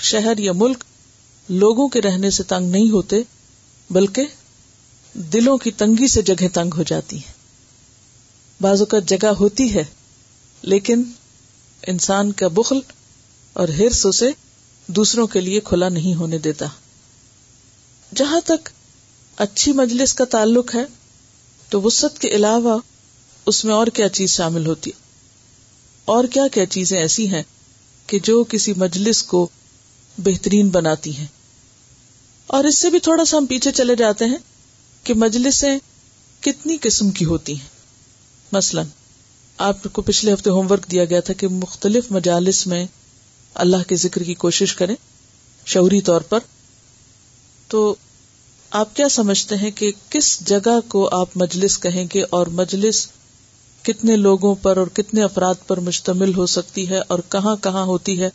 شہر 0.00 0.38
یا 0.38 0.52
ملک 0.52 0.84
لوگوں 1.48 1.88
کے 1.88 2.00
رہنے 2.00 2.30
سے 2.30 2.42
تنگ 2.42 2.70
نہیں 2.70 2.90
ہوتے، 2.90 3.16
بلکہ 3.90 4.24
دلوں 5.14 5.58
کی 5.58 5.70
تنگی 5.70 6.08
سے 6.08 6.22
جگہ 6.22 6.48
تنگ 6.52 6.74
ہو 6.76 6.82
جاتی 6.82 7.16
ہے 7.16 7.32
بعض 8.60 8.80
اوقات 8.80 9.08
جگہ 9.08 9.28
ہوتی 9.28 9.74
ہے، 9.74 9.84
لیکن 10.62 11.02
انسان 11.86 12.32
کا 12.32 12.48
بخل 12.48 12.78
اور 13.52 13.68
ہرس 13.68 14.06
اسے 14.06 14.30
دوسروں 14.86 15.26
کے 15.26 15.40
لیے 15.40 15.60
کھلا 15.60 15.88
نہیں 15.88 16.14
ہونے 16.14 16.38
دیتا۔ 16.38 16.66
جہاں 18.14 18.40
تک 18.40 18.68
اچھی 19.36 19.72
مجلس 19.72 20.14
کا 20.14 20.24
تعلق 20.24 20.74
ہے، 20.74 20.84
تو 21.68 21.82
وسط 21.82 22.18
کے 22.18 22.28
علاوہ 22.28 22.78
اس 23.46 23.64
میں 23.64 23.74
اور 23.74 23.86
کیا 23.86 24.08
چیز 24.08 24.30
شامل 24.30 24.66
ہوتی؟ 24.66 24.90
اور 26.04 26.24
کیا 26.24 26.48
کیا 26.48 26.66
چیزیں 26.66 26.98
ایسی 26.98 27.28
ہیں 27.28 27.42
کہ 28.06 28.18
جو 28.18 28.44
کسی 28.44 28.72
مجلس 28.76 29.22
کو 29.22 29.48
بہترین 30.18 30.68
بناتی 30.68 31.16
ہیں؟ 31.16 31.26
اور 32.46 32.64
اس 32.64 32.78
سے 32.78 32.90
بھی 32.90 32.98
تھوڑا 32.98 33.24
سا 33.24 33.36
ہم 33.38 33.46
پیچھے 33.46 33.72
چلے 33.72 33.96
جاتے 33.96 34.24
ہیں۔ 34.24 34.38
کہ 35.08 35.14
مجلسیں 35.14 35.78
کتنی 36.40 36.76
قسم 36.80 37.10
کی 37.10 37.24
ہوتی 37.24 37.52
ہیں۔ 37.52 37.68
مثلاً، 38.52 38.86
آپ 39.58 39.76
کو 39.92 40.02
پچھلے 40.02 40.32
ہفتے 40.32 40.50
ہوم 40.50 40.70
ورک 40.70 40.90
دیا 40.90 41.04
گیا 41.04 41.20
تھا 41.20 41.34
کہ 41.34 41.48
مختلف 41.48 42.04
مجالس 42.10 42.66
میں 42.66 42.86
اللہ 43.54 43.76
کے 43.88 43.96
ذکر 43.96 44.22
کی 44.22 44.34
کوشش 44.34 44.74
کریں 44.74 44.94
شعوری 45.66 46.00
طور 46.00 46.20
پر۔ 46.20 46.38
تو 47.68 47.94
آپ 48.70 48.96
کیا 48.96 49.08
سمجھتے 49.08 49.56
ہیں 49.56 49.70
کہ 49.70 49.92
کس 50.08 50.40
جگہ 50.40 50.80
کو 50.88 51.08
آپ 51.12 51.28
مجلس 51.34 51.78
کہیں 51.78 52.04
گے 52.14 52.22
اور 52.30 52.46
مجلس 52.46 53.08
کتنے 53.82 54.16
لوگوں 54.16 54.54
پر 54.54 54.76
اور 54.76 54.86
کتنے 54.86 55.22
افراد 55.22 55.54
پر 55.66 55.80
مشتمل 55.80 56.34
ہو 56.34 56.46
سکتی 56.46 56.88
ہے 56.88 56.98
اور 56.98 57.18
کہاں 57.28 57.56
کہاں 57.56 57.84
ہوتی 57.84 58.22
ہے 58.22 58.28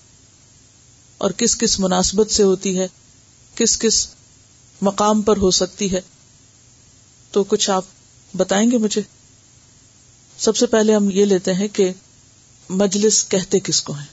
اور 1.18 1.32
کس 1.32 1.58
کس 1.58 1.80
مناسبت 1.80 2.32
سے 2.32 2.44
ہوتی 2.44 2.80
ہے، 2.80 2.88
کس 3.56 3.80
کس 3.80 4.08
مقام 4.82 5.22
پر 5.22 5.38
ہو 5.38 5.52
سکتی 5.52 5.92
ہے؟ 5.92 6.02
تو 7.34 7.44
کچھ 7.44 7.70
آپ 7.70 7.86
بتائیں 8.38 8.72
گے 8.72 8.78
مجھے؟ 8.78 9.02
سب 10.38 10.58
سے 10.58 10.66
پہلے 10.66 10.96
ہم 10.96 11.10
یہ 11.10 11.26
لیتے 11.26 11.54
ہیں 11.54 11.68
کہ 11.68 11.92
مجلس 12.70 13.30
کہتے 13.30 13.60
کس 13.60 13.82
کو 13.82 13.94
ہیں؟ 13.94 14.06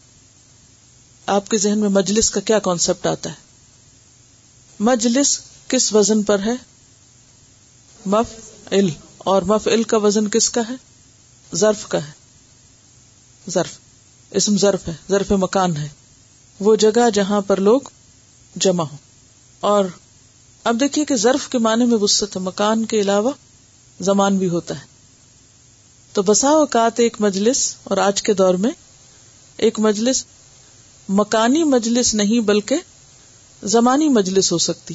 آپ 1.27 1.49
کے 1.49 1.59
ذہن 1.59 1.79
میں 1.79 1.89
مجلس 1.89 2.31
کا 2.31 2.41
کیا 2.41 2.59
کانسیپٹ 2.59 3.07
آتا 3.07 3.31
ہے؟ 3.31 3.35
مجلس 4.81 5.41
کس 5.69 5.93
وزن 5.93 6.23
پر 6.23 6.39
ہے؟ 6.39 6.55
مف 8.07 8.41
ال 8.73 8.89
اور 9.19 9.43
مف 9.43 9.67
ال 9.67 9.83
کا 9.83 9.97
وزن 9.97 10.29
کس 10.29 10.51
کا 10.51 10.61
ہے؟ 10.69 10.75
ظرف 11.57 11.89
کا 11.89 12.07
ہے۔ 12.07 12.13
ظرف، 13.51 13.79
اسم 14.31 14.59
ظرف 14.59 14.89
ہے، 14.89 14.93
ظرف 15.11 15.33
مکان 15.33 15.77
ہے۔ 15.77 15.89
وہ 16.61 16.77
جگہ 16.77 17.11
جہاں 17.15 17.41
پر 17.41 17.61
لوگ 17.61 17.81
جمع 18.57 18.85
ہو 18.85 18.97
اور 19.61 19.85
اب 20.65 20.81
دیکھیے 20.81 21.05
کہ 21.05 21.17
ظرف 21.17 21.49
کے 21.49 21.59
معنی 21.59 21.85
میں 21.85 21.99
وسط 21.99 22.37
ہے۔ 22.37 22.43
مکان 22.43 22.85
کے 22.85 23.01
علاوہ 23.01 23.31
زمان 24.01 24.39
بھی 24.39 24.49
ہوتا 24.49 24.81
ہے۔ 24.81 24.87
تو 26.13 26.23
بسا 26.23 26.49
اوقات 26.49 27.01
ایک 27.01 27.17
مجلس 27.21 27.77
اور 27.85 27.97
آج 27.97 28.23
کے 28.23 28.33
دور 28.33 28.55
میں 28.55 28.71
ایک 29.57 29.81
مجلس 29.81 30.25
مکانی 31.09 31.65
مجلس 31.65 32.15
نہیں 32.15 32.41
بلکہ 32.41 32.77
زمانی 33.63 34.09
مجلس 34.09 34.53
ہو 34.53 34.59
سکتی 34.59 34.95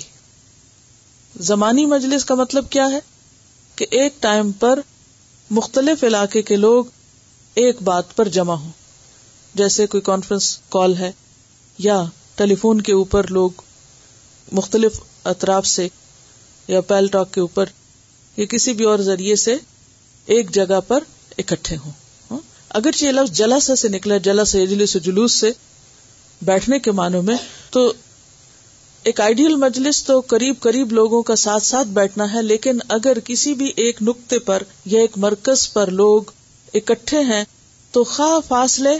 زمانی 1.40 1.86
مجلس 1.86 2.26
کا 2.26 2.36
مطلب 2.36 2.70
کیا 2.70 2.90
ہے؟ 2.92 3.00
کہ 3.76 3.86
ایک 3.92 4.22
ٹائم 4.22 4.52
پر 4.52 4.80
مختلف 5.52 6.04
علاقے 6.04 6.42
کے 6.42 6.56
لوگ 6.56 6.86
ایک 7.54 7.82
بات 7.82 8.16
پر 8.16 8.28
جمع 8.28 8.54
ہوں۔ 8.54 8.72
جیسے 9.54 9.88
کوئی 9.88 10.02
کانفرنس 10.02 10.60
کال 10.70 10.98
ہے 10.98 11.12
یا 11.78 12.04
ٹیلی 12.36 12.56
فون 12.56 12.82
کے 12.82 12.94
اوپر 12.94 13.28
لوگ 13.28 13.50
مختلف 14.52 15.00
اطراف 15.26 15.68
سے 15.68 15.88
یا 16.68 16.82
پیل 16.82 17.08
ٹاک 17.08 17.34
کے 17.34 17.42
اوپر 17.42 17.66
یا 18.38 18.46
کسی 18.46 18.74
بھی 18.74 18.86
اور 18.86 19.00
ذریعے 19.00 19.36
سے 19.36 19.56
ایک 20.26 20.52
جگہ 20.52 20.80
پر 20.88 21.04
اکٹھے 21.38 21.78
ہوں۔ 21.86 21.92
ہاں؟ 22.32 22.40
اگرچہ 22.70 23.06
یہ 23.06 23.12
لفظ 23.12 23.32
جلسا 23.32 23.76
سے 23.76 23.88
نکلا 23.88 24.18
جلس 24.18 24.50
سے 24.50 25.00
جلوس 25.00 25.32
سے 25.32 25.52
بیٹھنے 26.42 26.80
کے 26.80 26.92
معنوں 26.92 27.24
میں، 27.24 27.36
تو 27.70 27.94
ایک 29.04 29.22
آئیڈیل 29.22 29.56
مجلس 29.56 30.04
تو 30.04 30.20
قریب 30.20 30.56
قریب 30.60 30.92
لوگوں 30.92 31.22
کا 31.24 31.36
ساتھ 31.36 31.64
ساتھ 31.64 31.88
بیٹھنا 31.88 32.34
ہے، 32.34 32.42
لیکن 32.42 32.80
اگر 32.90 33.18
کسی 33.20 33.54
بھی 33.54 33.72
ایک 33.76 34.02
نقطے 34.02 34.40
پر 34.40 34.64
یا 34.86 35.02
ایک 35.02 35.18
مرکز 35.18 35.74
پر 35.74 35.92
لوگ 35.92 36.22
اکٹھے 36.74 37.20
ہیں، 37.20 37.44
تو 37.92 38.04
خواہ 38.04 38.40
فاصلے 38.48 39.00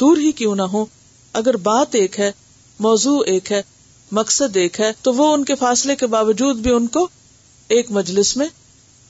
دور 0.00 0.16
ہی 0.16 0.32
کیوں 0.32 0.54
نہ 0.56 0.62
ہو 0.62 0.84
اگر 1.32 1.56
بات 1.56 1.94
ایک 1.94 2.20
ہے، 2.20 2.32
موضوع 2.80 3.22
ایک 3.26 3.52
ہے 3.52 3.62
مقصد 4.12 4.56
ایک 4.56 4.80
ہے، 4.80 4.92
تو 5.02 5.14
وہ 5.14 5.34
ان 5.34 5.44
کے 5.44 5.54
فاصلے 5.54 5.96
کے 5.96 6.06
باوجود 6.06 6.56
بھی 6.56 6.70
ان 6.70 6.86
کو 6.86 7.08
ایک 7.68 7.90
مجلس 7.90 8.36
میں 8.36 8.48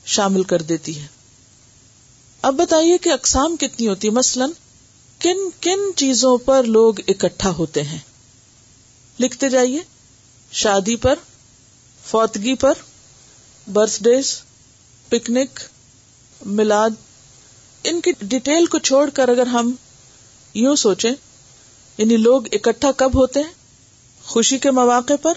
شامل 0.06 0.42
کر 0.42 0.62
دیتی 0.62 1.00
ہے۔ 1.00 1.06
اب 2.42 2.54
بتائیے 2.54 2.99
کہ 2.99 3.09
اقسام 3.09 3.56
کتنی 3.56 3.88
ہوتی 3.88 4.11
مثلاً، 4.11 4.50
کن 5.21 5.50
کن 5.61 5.97
چیزوں 5.97 6.38
پر 6.38 6.64
لوگ 6.64 6.94
اکٹھا 7.09 7.50
ہوتے 7.50 7.82
ہیں؟ 7.82 7.99
لکھتے 9.21 9.49
جائیے۔ 9.49 9.80
شادی 10.52 10.97
پر، 10.97 11.14
فوتگی 12.04 12.54
پر، 12.54 12.73
برتھ 13.73 14.02
ڈیز، 14.02 14.40
پکنک، 15.09 15.61
میلاد۔ 16.47 16.90
ان 17.85 18.00
کی 18.00 18.12
ڈیٹیل 18.21 18.66
کو 18.66 18.78
چھوڑ 18.78 19.11
کر 19.11 19.28
اگر 19.28 19.47
ہم 19.47 19.75
یوں 20.54 20.76
سوچیں 20.76 21.12
یعنی 21.99 22.16
لوگ 22.16 22.42
اکٹھا 22.52 22.92
کب 22.92 23.16
ہوتے 23.16 23.40
ہیں؟ 23.40 23.62
خوشی 24.26 24.58
کے 24.58 24.70
مواقع 24.70 25.12
پر، 25.22 25.32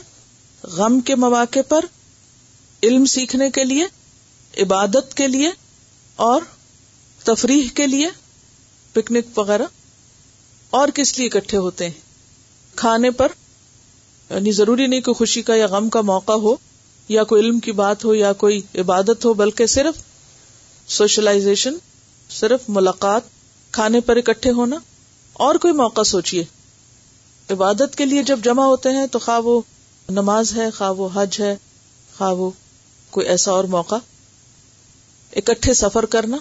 غم 0.63 0.99
کے 0.99 1.15
مواقع 1.15 1.59
پر، 1.69 1.85
علم 2.83 3.05
سیکھنے 3.05 3.49
کے 3.49 3.63
لیے، 3.63 3.85
عبادت 4.61 5.13
کے 5.13 5.27
لیے، 5.27 5.49
اور 6.15 6.41
تفریح 7.23 7.67
کے 7.75 7.87
لیے، 7.87 8.07
پکنک 8.93 9.37
وغیرہ، 9.37 9.63
اور 10.69 10.87
کس 10.87 11.17
لیے 11.17 11.27
اکٹھے 11.27 11.57
ہوتے 11.57 11.85
ہیں؟ 11.85 11.93
کھانے 12.75 13.11
پر 13.11 13.31
یعنی 14.29 14.51
ضروری 14.51 14.87
نہیں 14.87 15.01
کوئی 15.01 15.15
خوشی 15.15 15.41
کا 15.41 15.55
یا 15.55 15.67
غم 15.67 15.89
کا 15.89 16.01
موقع 16.01 16.31
ہو، 16.31 16.55
یا 17.09 17.23
کوئی 17.23 17.41
علم 17.41 17.59
کی 17.59 17.71
بات 17.71 18.05
ہو، 18.05 18.15
یا 18.15 18.33
کوئی 18.33 18.61
عبادت 18.75 19.25
ہو، 19.25 19.33
بلکہ 19.33 19.65
صرف 19.65 19.95
سوشلائزیشن، 20.87 21.73
صرف 22.29 22.59
ملاقات، 22.67 23.21
کھانے 23.71 23.99
پر 23.99 24.15
اکٹھے 24.15 24.51
ہونا، 24.51 24.75
اور 25.33 25.55
کوئی 25.55 25.73
موقع 25.73 26.03
سوچیے 26.03 26.43
عبادت 27.49 27.95
کے 27.95 28.05
لیے 28.05 28.23
جب 28.23 28.39
جمع 28.43 28.65
ہوتے 28.65 28.89
ہیں 28.89 29.07
تو 29.07 29.19
خواہ 29.19 29.39
وہ 29.39 29.61
نماز 30.09 30.53
ہے، 30.55 30.71
خواہ 30.71 30.91
وہ 30.91 31.09
حج 31.13 31.41
ہے، 31.41 31.57
خواہ 32.17 32.33
وہ 32.33 32.49
کوئی 33.09 33.27
ایسا 33.27 33.51
اور 33.51 33.63
موقع۔ 33.63 33.95
اکٹھے 35.35 35.73
سفر 35.73 36.05
کرنا، 36.05 36.37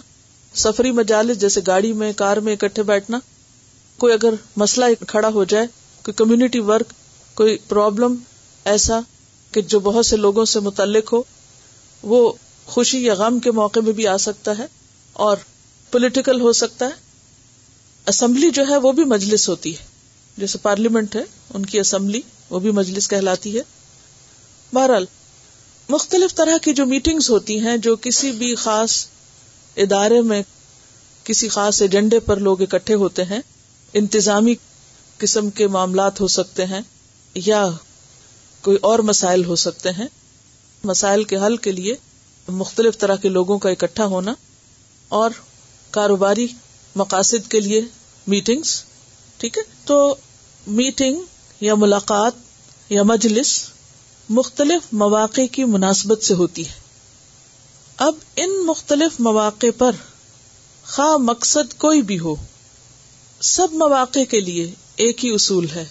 سفری 0.55 0.91
مجالس 0.91 1.39
جیسے 1.39 1.61
گاڑی 1.67 1.93
میں، 1.93 2.13
کار 2.13 2.37
میں 2.37 2.53
اکٹھے 2.53 2.83
بیٹھنا۔ 2.83 3.19
کوئی 3.99 4.13
اگر 4.13 4.35
مسئلہ 4.57 5.05
کھڑا 5.09 5.29
ہو 5.29 5.45
جائے، 5.45 5.67
کوئی 6.03 6.15
کمیونٹی 6.15 6.59
ورک 6.59 6.93
کوئی 7.35 7.59
پرابلم 7.69 8.15
ایسا 8.65 9.01
کہ 9.53 9.61
جو 9.61 9.81
بہت 9.81 10.07
سے 10.07 10.17
لوگوں 10.17 10.45
سے 10.45 10.61
متعلق 10.61 11.13
ہو، 11.13 11.23
وہ 12.03 12.33
خوشی 12.67 13.05
یا 13.05 13.15
غم 13.15 13.39
کے 13.39 13.51
موقع 13.51 13.81
میں 13.81 13.93
بھی 13.93 14.07
آ 14.07 14.17
سکتا 14.17 14.59
ہے 14.59 14.67
اور 15.13 15.37
پولیٹیکل 15.91 16.41
ہو 16.41 16.53
سکتا 16.53 16.87
ہے۔ 16.87 16.91
اسمبلی 18.07 18.51
جو 18.51 18.65
ہے 18.69 18.77
وہ 18.77 18.93
بھی 18.93 19.05
مجلس 19.05 19.49
ہوتی 19.49 19.77
ہے۔ 19.77 19.94
جیسے 20.37 20.59
پارلیمنٹ 20.59 21.17
ہے، 21.17 21.23
ان 21.55 21.67
کی 21.67 21.81
اسمبلی، 21.81 22.21
وہ 22.51 22.61
بھی 22.61 22.71
مجلس 22.71 23.09
کہلاتی 23.09 23.59
ہے۔ 23.59 23.63
بہرحال، 24.73 25.05
مختلف 25.89 26.35
طرح 26.35 26.59
کی 26.59 26.73
جو 26.73 26.87
میٹنگز 26.87 27.31
ہوتی 27.31 27.61
ہیں، 27.61 27.77
جو 27.77 27.97
کسی 27.97 28.33
بھی 28.33 28.55
خاص 28.55 29.07
ادارے 29.77 30.21
میں، 30.21 30.43
کسی 31.25 31.49
خاص 31.49 31.83
ایجنڈے 31.83 32.21
پر 32.21 32.37
لوگ 32.37 32.63
اکٹھے 32.63 32.95
ہوتے 32.95 33.25
ہیں، 33.25 33.41
انتظامی 33.93 34.55
قسم 35.19 35.51
کے 35.51 35.67
معاملات 35.67 36.21
ہو 36.21 36.29
سکتے 36.29 36.65
ہیں، 36.65 36.81
یا 37.35 37.71
کوئی 38.61 38.79
اور 38.83 38.99
مسائل 38.99 39.45
ہو 39.45 39.57
سکتے 39.57 39.91
ہیں۔ 39.91 40.07
مسائل 40.85 41.25
کے 41.25 41.37
حل 41.37 41.57
کے 41.57 41.73
لیے 41.73 41.95
مختلف 42.49 42.99
طرح 42.99 43.17
کے 43.17 43.29
لوگوں 43.29 43.59
کا 43.59 43.71
اکٹھا 43.71 44.07
ہونا 44.07 44.35
اور 45.09 45.31
کاروباری 45.91 46.47
مقاصد 46.97 47.51
کے 47.51 47.61
لیے 47.61 47.81
میٹنگس 48.27 48.85
ٹھیک 49.45 49.59
ہے؟ 49.59 49.63
تو 49.85 50.15
میٹنگ 50.67 51.21
یا 51.61 51.75
ملاقات 51.75 52.33
یا 52.89 53.03
مجلس 53.03 53.61
مختلف 54.29 54.93
مواقع 54.93 55.41
کی 55.53 55.65
مناسبت 55.65 56.23
سے 56.23 56.35
ہوتی 56.35 56.67
ہے۔ 56.67 56.73
اب 57.97 58.15
ان 58.37 58.67
مختلف 58.67 59.21
مواقع 59.21 59.67
پر 59.79 59.91
خواہ 60.87 61.17
مقصد 61.17 61.79
کوئی 61.79 62.03
بھی 62.03 62.19
ہو، 62.19 62.35
سب 63.41 63.69
مواقع 63.73 64.19
کے 64.31 64.41
لیے 64.41 64.75
ایک 64.97 65.25
ہی 65.25 65.35
اصول 65.35 65.67
ہے۔ 65.75 65.85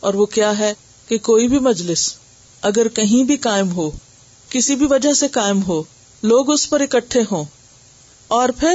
اور 0.00 0.14
وہ 0.14 0.26
کیا 0.26 0.58
ہے 0.58 0.72
کہ 1.08 1.18
کوئی 1.18 1.48
بھی 1.48 1.58
مجلس 1.58 2.14
اگر 2.62 2.88
کہیں 2.88 3.24
بھی 3.24 3.36
قائم 3.36 3.70
ہو، 3.72 3.90
کسی 4.48 4.74
بھی 4.74 4.86
وجہ 4.90 5.12
سے 5.12 5.28
قائم 5.28 5.62
ہو، 5.62 5.82
لوگ 6.22 6.50
اس 6.50 6.70
پر 6.70 6.80
اکٹھے 6.80 7.20
ہوں 7.32 7.44
اور 8.28 8.48
پھر 8.48 8.74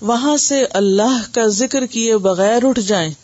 وہاں 0.00 0.36
سے 0.36 0.64
اللہ 0.64 1.34
کا 1.34 1.46
ذکر 1.46 1.86
کیے 1.86 2.16
بغیر 2.16 2.64
اٹھ 2.64 2.80
جائیں 2.80 3.14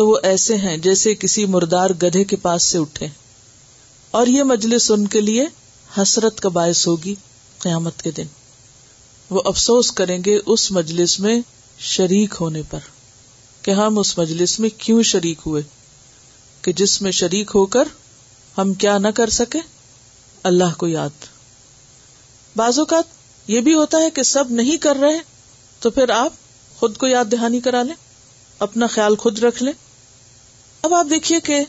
تو 0.00 0.08
وہ 0.08 0.18
ایسے 0.22 0.56
ہیں 0.56 0.76
جیسے 0.76 1.14
کسی 1.14 1.46
مردار 1.46 1.90
گدھے 1.90 2.24
کے 2.24 2.36
پاس 2.36 2.62
سے 2.62 2.78
اٹھے۔ 2.78 3.06
اور 4.10 4.26
یہ 4.26 4.42
مجلس 4.42 4.90
ان 4.90 5.06
کے 5.06 5.20
لیے 5.20 5.46
حسرت 5.98 6.40
کا 6.40 6.48
باعث 6.48 6.86
ہوگی 6.86 7.14
قیامت 7.58 8.02
کے 8.02 8.10
دن۔ 8.10 8.26
وہ 9.30 9.42
افسوس 9.44 9.92
کریں 9.92 10.18
گے 10.26 10.38
اس 10.46 10.70
مجلس 10.70 11.20
میں 11.20 11.40
شریک 11.78 12.34
ہونے 12.40 12.62
پر 12.70 12.78
کہ 13.62 13.70
ہم 13.70 13.98
اس 13.98 14.18
مجلس 14.18 14.60
میں 14.60 14.68
کیوں 14.78 15.02
شریک 15.02 15.38
ہوئے، 15.46 15.62
کہ 16.62 16.72
جس 16.72 17.02
میں 17.02 17.10
شریک 17.10 17.50
ہو 17.54 17.66
کر 17.66 17.84
ہم 18.58 18.74
کیا 18.74 18.98
نہ 18.98 19.08
کر 19.08 19.30
سکے 19.30 19.58
اللہ 20.42 20.74
کو 20.76 20.88
یاد۔ 20.88 21.26
بعض 22.56 22.78
اوقات 22.78 23.04
یہ 23.46 23.60
بھی 23.60 23.74
ہوتا 23.74 23.98
ہے 23.98 24.10
کہ 24.10 24.22
سب 24.22 24.44
نہیں 24.50 24.76
کر 24.76 24.96
رہے 24.96 25.18
تو 25.78 25.90
پھر 25.90 26.08
آپ 26.08 26.32
خود 26.78 26.96
کو 26.96 27.06
یاد 27.06 27.24
دہانی 27.32 27.60
کرا 27.60 27.82
لیں، 27.82 27.94
اپنا 28.58 28.86
خیال 28.86 29.16
خود 29.16 29.38
رکھ 29.38 29.62
لیں۔ 29.62 29.89
اب 30.82 30.94
آپ 30.94 31.06
دیکھیے 31.10 31.40
کہ 31.40 31.64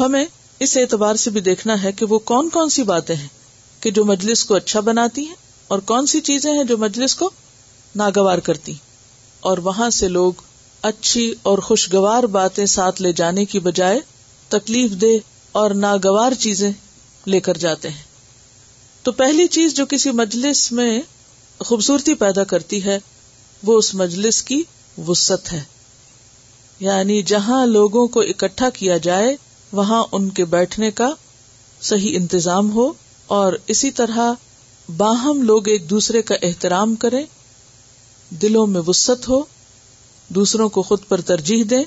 ہمیں 0.00 0.24
اس 0.60 0.76
اعتبار 0.76 1.14
سے 1.14 1.30
بھی 1.30 1.40
دیکھنا 1.40 1.82
ہے 1.82 1.92
کہ 1.92 2.06
وہ 2.06 2.18
کون 2.18 2.48
کون 2.48 2.68
سی 2.68 2.82
باتیں 2.82 3.16
ہیں 3.16 3.28
کہ 3.80 3.90
جو 3.90 4.04
مجلس 4.04 4.44
کو 4.44 4.54
اچھا 4.54 4.80
بناتی 4.80 5.26
ہیں 5.26 5.34
اور 5.68 5.78
کون 5.78 6.06
سی 6.06 6.20
چیزیں 6.20 6.52
ہیں 6.52 6.64
جو 6.64 6.78
مجلس 6.78 7.14
کو 7.14 7.30
ناگوار 7.96 8.38
کرتی 8.38 8.72
اور 9.40 9.58
وہاں 9.58 9.90
سے 9.90 10.08
لوگ 10.08 10.32
اچھی 10.82 11.34
اور 11.42 11.58
خوشگوار 11.58 12.22
باتیں 12.22 12.66
ساتھ 12.66 13.02
لے 13.02 13.12
جانے 13.12 13.44
کی 13.44 13.58
بجائے 13.58 14.00
تکلیف 14.48 14.90
دہ 14.90 15.16
اور 15.52 15.70
ناگوار 15.70 16.32
چیزیں 16.32 16.72
لے 17.26 17.40
کر 17.40 17.56
جاتے 17.56 17.88
ہیں۔ 17.88 18.02
تو 19.02 19.12
پہلی 19.12 19.46
چیز 19.46 19.74
جو 19.74 19.86
کسی 19.86 20.10
مجلس 20.10 20.72
میں 20.72 21.00
خوبصورتی 21.58 22.14
پیدا 22.14 22.44
کرتی 22.44 22.84
ہے، 22.84 22.98
وہ 23.62 23.78
اس 23.78 23.94
مجلس 23.94 24.42
کی 24.42 24.62
وسط 25.06 25.52
ہے۔ 25.52 25.62
یعنی 26.80 27.22
جہاں 27.22 27.66
لوگوں 27.66 28.06
کو 28.06 28.20
اکٹھا 28.20 28.70
کیا 28.70 28.96
جائے، 28.96 29.36
وہاں 29.72 30.04
ان 30.12 30.30
کے 30.30 30.44
بیٹھنے 30.44 30.90
کا 30.90 31.14
صحیح 31.82 32.16
انتظام 32.16 32.72
ہو 32.72 32.92
اور 33.26 33.52
اسی 33.66 33.90
طرح 33.90 34.32
باہم 34.96 35.42
لوگ 35.42 35.68
ایک 35.68 35.90
دوسرے 35.90 36.22
کا 36.22 36.34
احترام 36.42 36.94
کریں، 36.94 37.26
دلوں 38.30 38.66
میں 38.66 38.80
وسط 38.86 39.28
ہو، 39.28 39.42
دوسروں 40.28 40.68
کو 40.68 40.82
خود 40.82 40.98
پر 41.08 41.20
ترجیح 41.20 41.64
دیں۔ 41.70 41.84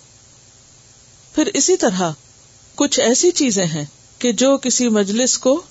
پھر 1.36 1.50
اسی 1.54 1.78
طرح 1.78 2.12
کچھ 2.76 3.00
ایسی 3.00 3.32
چیزیں 3.32 3.66
ہیں 3.66 3.86
کہ 4.20 4.32
جو 4.32 4.58
کسی 4.58 4.90
مجلس 4.90 5.38
کو 5.38 5.62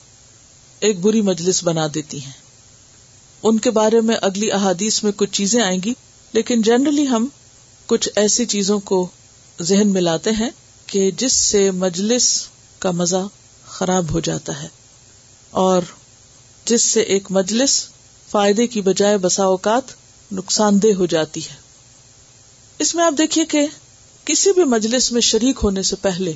ایک 0.80 1.00
بری 1.00 1.20
مجلس 1.20 1.64
بنا 1.64 1.86
دیتی 1.94 2.24
ہیں۔ 2.24 2.32
ان 3.42 3.58
کے 3.58 3.70
بارے 3.70 4.00
میں 4.00 4.16
اگلی 4.22 4.52
احادیث 4.52 5.04
میں 5.04 5.12
کچھ 5.16 5.32
چیزیں 5.32 5.62
آئیں 5.62 5.78
گی، 5.84 5.94
لیکن 6.32 6.62
جنرلی 6.62 7.08
ہم 7.08 7.26
کچھ 7.88 8.08
ایسی 8.16 8.46
چیزوں 8.46 8.80
کو 8.80 9.08
ذہن 9.62 9.88
میں 9.88 10.00
لاتے 10.00 10.30
ہیں 10.30 10.50
کہ 10.86 11.10
جس 11.10 11.32
سے 11.32 11.70
مجلس 11.70 12.48
کا 12.78 12.90
مزہ 12.90 13.26
خراب 13.66 14.10
ہو 14.10 14.20
جاتا 14.20 14.62
ہے 14.62 14.68
اور 15.50 15.82
جس 16.64 16.82
سے 16.82 17.00
ایک 17.00 17.26
مجلس 17.30 17.88
فائدے 18.30 18.66
کی 18.66 18.80
بجائے 18.80 19.16
بسا 19.16 19.44
اوقات 19.44 19.82
نقصان 20.32 20.82
دہ 20.82 20.94
ہو 20.98 21.06
جاتی 21.06 21.40
ہے۔ 21.40 21.54
اس 22.78 22.94
میں 22.94 23.04
آپ 23.04 23.14
دیکھیے 23.18 23.44
کہ 23.44 23.66
کسی 24.24 24.52
بھی 24.52 24.64
مجلس 24.64 25.12
میں 25.12 25.20
شریک 25.20 25.58
ہونے 25.62 25.82
سے 25.82 25.96
پہلے 25.96 26.32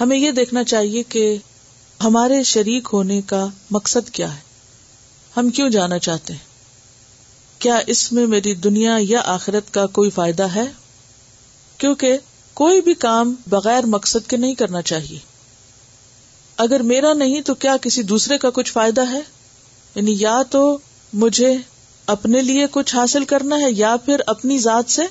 ہمیں 0.00 0.18
یہ 0.18 0.30
دیکھنا 0.30 0.64
چاہیے 0.64 1.02
کہ 1.02 1.36
ہمارے 2.04 2.42
شریک 2.42 2.88
ہونے 2.92 3.20
کا 3.22 3.46
مقصد 3.70 4.10
کیا 4.10 4.34
ہے۔ 4.34 4.40
ہم 5.36 5.50
کیوں 5.50 5.70
جانا 5.70 5.98
چاہتے 5.98 6.32
ہیں؟ 6.32 6.53
کیا 7.64 7.80
اس 7.86 8.12
میں 8.12 8.26
میری 8.26 8.54
دنیا 8.54 8.96
یا 9.00 9.22
آخرت 9.24 9.74
کا 9.74 9.86
کوئی 9.86 10.10
فائدہ 10.10 10.42
ہے؟ 10.42 10.72
کیونکہ 11.78 12.18
کوئی 12.54 12.80
بھی 12.80 12.94
کام 12.94 13.34
بغیر 13.46 13.86
مقصد 13.86 14.30
کے 14.30 14.36
نہیں 14.36 14.54
کرنا 14.54 14.82
چاہیے۔ 14.82 15.18
اگر 16.56 16.80
میرا 16.80 17.12
نہیں 17.12 17.40
تو 17.40 17.54
کیا 17.54 17.76
کسی 17.76 18.02
دوسرے 18.02 18.38
کا 18.38 18.50
کچھ 18.50 18.72
فائدہ 18.72 19.12
ہے؟ 19.12 19.20
یعنی 19.94 20.16
یا 20.18 20.42
تو 20.50 20.78
مجھے 21.12 21.56
اپنے 22.06 22.42
لیے 22.42 22.66
کچھ 22.70 22.94
حاصل 22.96 23.24
کرنا 23.24 23.56
ہے 23.56 23.70
یا 23.70 23.96
پھر 24.04 24.16
اپنی 24.26 24.58
ذات 24.58 24.90
سے 24.90 25.02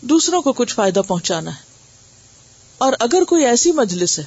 دوسروں 0.00 0.42
کو 0.42 0.52
کچھ 0.52 0.74
فائدہ 0.74 1.00
پہنچانا 1.08 1.50
ہے۔ 1.50 1.60
اور 2.78 2.92
اگر 2.98 3.24
کوئی 3.24 3.44
ایسی 3.44 3.72
مجلس 3.72 4.18
ہے 4.18 4.24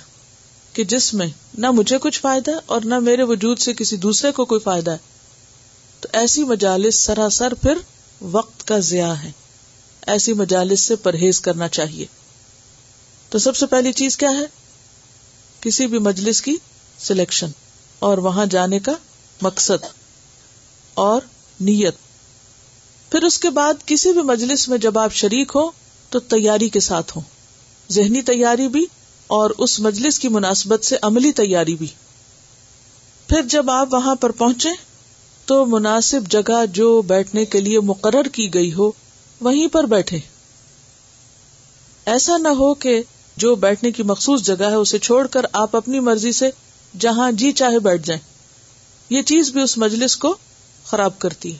کہ 0.73 0.83
جس 0.83 1.13
میں 1.13 1.27
نہ 1.57 1.71
مجھے 1.71 1.97
کچھ 1.97 2.21
فائدہ 2.21 2.51
اور 2.65 2.81
نہ 2.81 2.99
میرے 2.99 3.23
وجود 3.23 3.59
سے 3.59 3.73
کسی 3.73 3.95
دوسرے 3.95 4.31
کو 4.31 4.45
کوئی 4.45 4.61
فائدہ 4.61 4.91
ہے 4.91 5.14
تو 6.06 6.18
ایسی 6.18 6.44
مجالس 6.44 6.96
سراسر 6.96 7.54
پھر 7.54 7.78
وقت 8.22 8.68
کا 8.68 8.80
ضیاع 8.80 9.13
ہے۔ 9.13 9.32
ایسی 10.08 10.34
مجالس 10.34 10.80
سے 10.80 10.96
پرہیز 10.96 11.39
کرنا 11.39 11.68
چاہیے۔ 11.68 12.06
تو 13.30 13.39
سب 13.39 13.56
سے 13.56 13.65
پہلی 13.65 13.94
چیز 13.94 14.18
کیا 14.18 14.30
ہے؟ 14.30 14.46
کسی 15.62 15.88
بھی 15.88 16.00
مجلس 16.00 16.41
کی 16.41 16.58
سلیکشن 17.00 17.48
اور 18.00 18.18
وہاں 18.18 18.46
جانے 18.46 18.80
کا 18.80 18.91
مقصد 19.41 19.86
اور 20.94 21.22
نیت۔ 21.60 21.96
پھر 23.12 23.24
اس 23.24 23.39
کے 23.39 23.50
بعد 23.50 23.74
کسی 23.86 24.12
بھی 24.12 24.22
مجلس 24.22 24.68
میں 24.68 24.78
جب 24.78 25.00
آپ 25.00 25.13
شریک 25.13 25.52
ہو 25.56 25.72
تو 26.10 26.20
تیاری 26.20 26.70
کے 26.70 26.80
ساتھ 26.80 27.18
ہو 27.18 27.22
ذہنی 27.91 28.22
تیاری 28.22 28.68
بھی 28.68 28.86
اور 29.28 29.50
اس 29.50 29.80
مجلس 29.80 30.20
کی 30.20 30.28
مناسبت 30.28 30.86
سے 30.86 30.96
عملی 31.02 31.32
تیاری 31.32 31.76
بھی۔ 31.76 31.88
پھر 33.28 33.41
جب 33.41 33.72
آپ 33.72 33.94
وہاں 33.94 34.15
پر 34.15 34.30
پہنچے 34.30 34.70
تو 35.45 35.65
مناسب 35.65 36.21
جگہ 36.29 36.65
جو 36.65 37.01
بیٹھنے 37.01 37.45
کے 37.45 37.62
لیے 37.62 37.79
مقرر 37.79 38.23
کی 38.23 38.53
گئی 38.53 38.73
ہو، 38.73 38.91
وہیں 39.41 39.67
پر 39.67 39.84
بیٹھے۔ 39.84 40.19
ایسا 42.05 42.38
نہ 42.38 42.47
ہو 42.47 42.73
کہ 42.73 43.01
جو 43.38 43.55
بیٹھنے 43.55 43.91
کی 43.91 44.03
مخصوص 44.03 44.41
جگہ 44.41 44.63
ہے 44.63 44.75
اسے 44.75 44.99
چھوڑ 44.99 45.27
کر 45.27 45.45
آپ 45.53 45.75
اپنی 45.75 45.99
مرضی 45.99 46.31
سے 46.31 46.49
جہاں 46.99 47.31
جی 47.31 47.51
چاہے 47.51 47.79
بیٹھ 47.79 48.05
جائیں۔ 48.05 48.21
یہ 49.10 49.21
چیز 49.21 49.51
بھی 49.51 49.62
اس 49.62 49.77
مجلس 49.77 50.17
کو 50.17 50.36
خراب 50.86 51.19
کرتی 51.19 51.53
ہے 51.53 51.58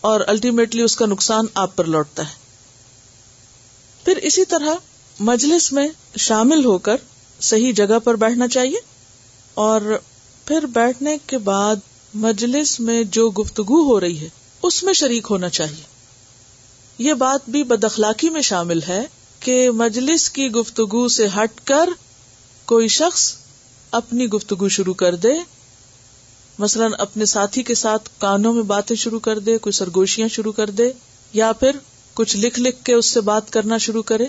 اور 0.00 0.20
الٹیمیٹلی 0.26 0.82
اس 0.82 0.96
کا 0.96 1.06
نقصان 1.06 1.46
آپ 1.54 1.76
پر 1.76 1.84
لوٹتا 1.84 2.28
ہے۔ 2.28 2.34
پھر 4.04 4.16
اسی 4.16 4.44
طرح 4.44 4.74
مجلس 5.20 5.72
میں 5.72 5.88
شامل 6.16 6.64
ہو 6.64 6.78
کر 6.78 6.96
صحیح 7.40 7.72
جگہ 7.72 7.98
پر 8.04 8.16
بیٹھنا 8.16 8.48
چاہیے 8.48 8.78
اور 9.54 9.98
پھر 10.44 10.66
بیٹھنے 10.66 11.16
کے 11.26 11.38
بعد 11.38 11.76
مجلس 12.16 12.80
میں 12.80 13.04
جو 13.04 13.30
گفتگو 13.30 13.84
ہو 13.84 14.00
رہی 14.00 14.20
ہے، 14.20 14.28
اس 14.62 14.82
میں 14.82 14.92
شریک 14.92 15.26
ہونا 15.30 15.48
چاہیے۔ 15.48 15.82
یہ 16.98 17.14
بات 17.14 17.50
بھی 17.50 17.62
بد 17.62 17.84
اخلاقی 17.84 18.30
میں 18.30 18.40
شامل 18.40 18.80
ہے 18.88 19.06
کہ 19.40 19.70
مجلس 19.70 20.30
کی 20.30 20.50
گفتگو 20.50 21.08
سے 21.08 21.26
ہٹ 21.26 21.60
کر 21.64 21.88
کوئی 22.64 22.88
شخص 22.88 23.34
اپنی 23.90 24.26
گفتگو 24.26 24.68
شروع 24.68 24.94
کر 24.94 25.14
دے۔ 25.14 25.32
مثلاً 26.58 26.92
اپنے 26.98 27.24
ساتھی 27.24 27.62
کے 27.62 27.74
ساتھ 27.74 28.08
کانوں 28.18 28.52
میں 28.52 28.62
باتیں 28.62 28.96
شروع 28.96 29.20
کر 29.20 29.38
دے، 29.38 29.58
کوئی 29.58 29.72
سرگوشیاں 29.72 30.28
شروع 30.28 30.52
کر 30.52 30.70
دے، 30.70 30.92
یا 31.32 31.52
پھر 31.52 31.70
کچھ 32.14 32.36
لکھ 32.36 32.60
لکھ 32.60 32.84
کے 32.84 32.94
اس 32.94 33.06
سے 33.06 33.20
بات 33.20 33.50
کرنا 33.50 33.78
شروع 33.78 34.02
کرے، 34.02 34.26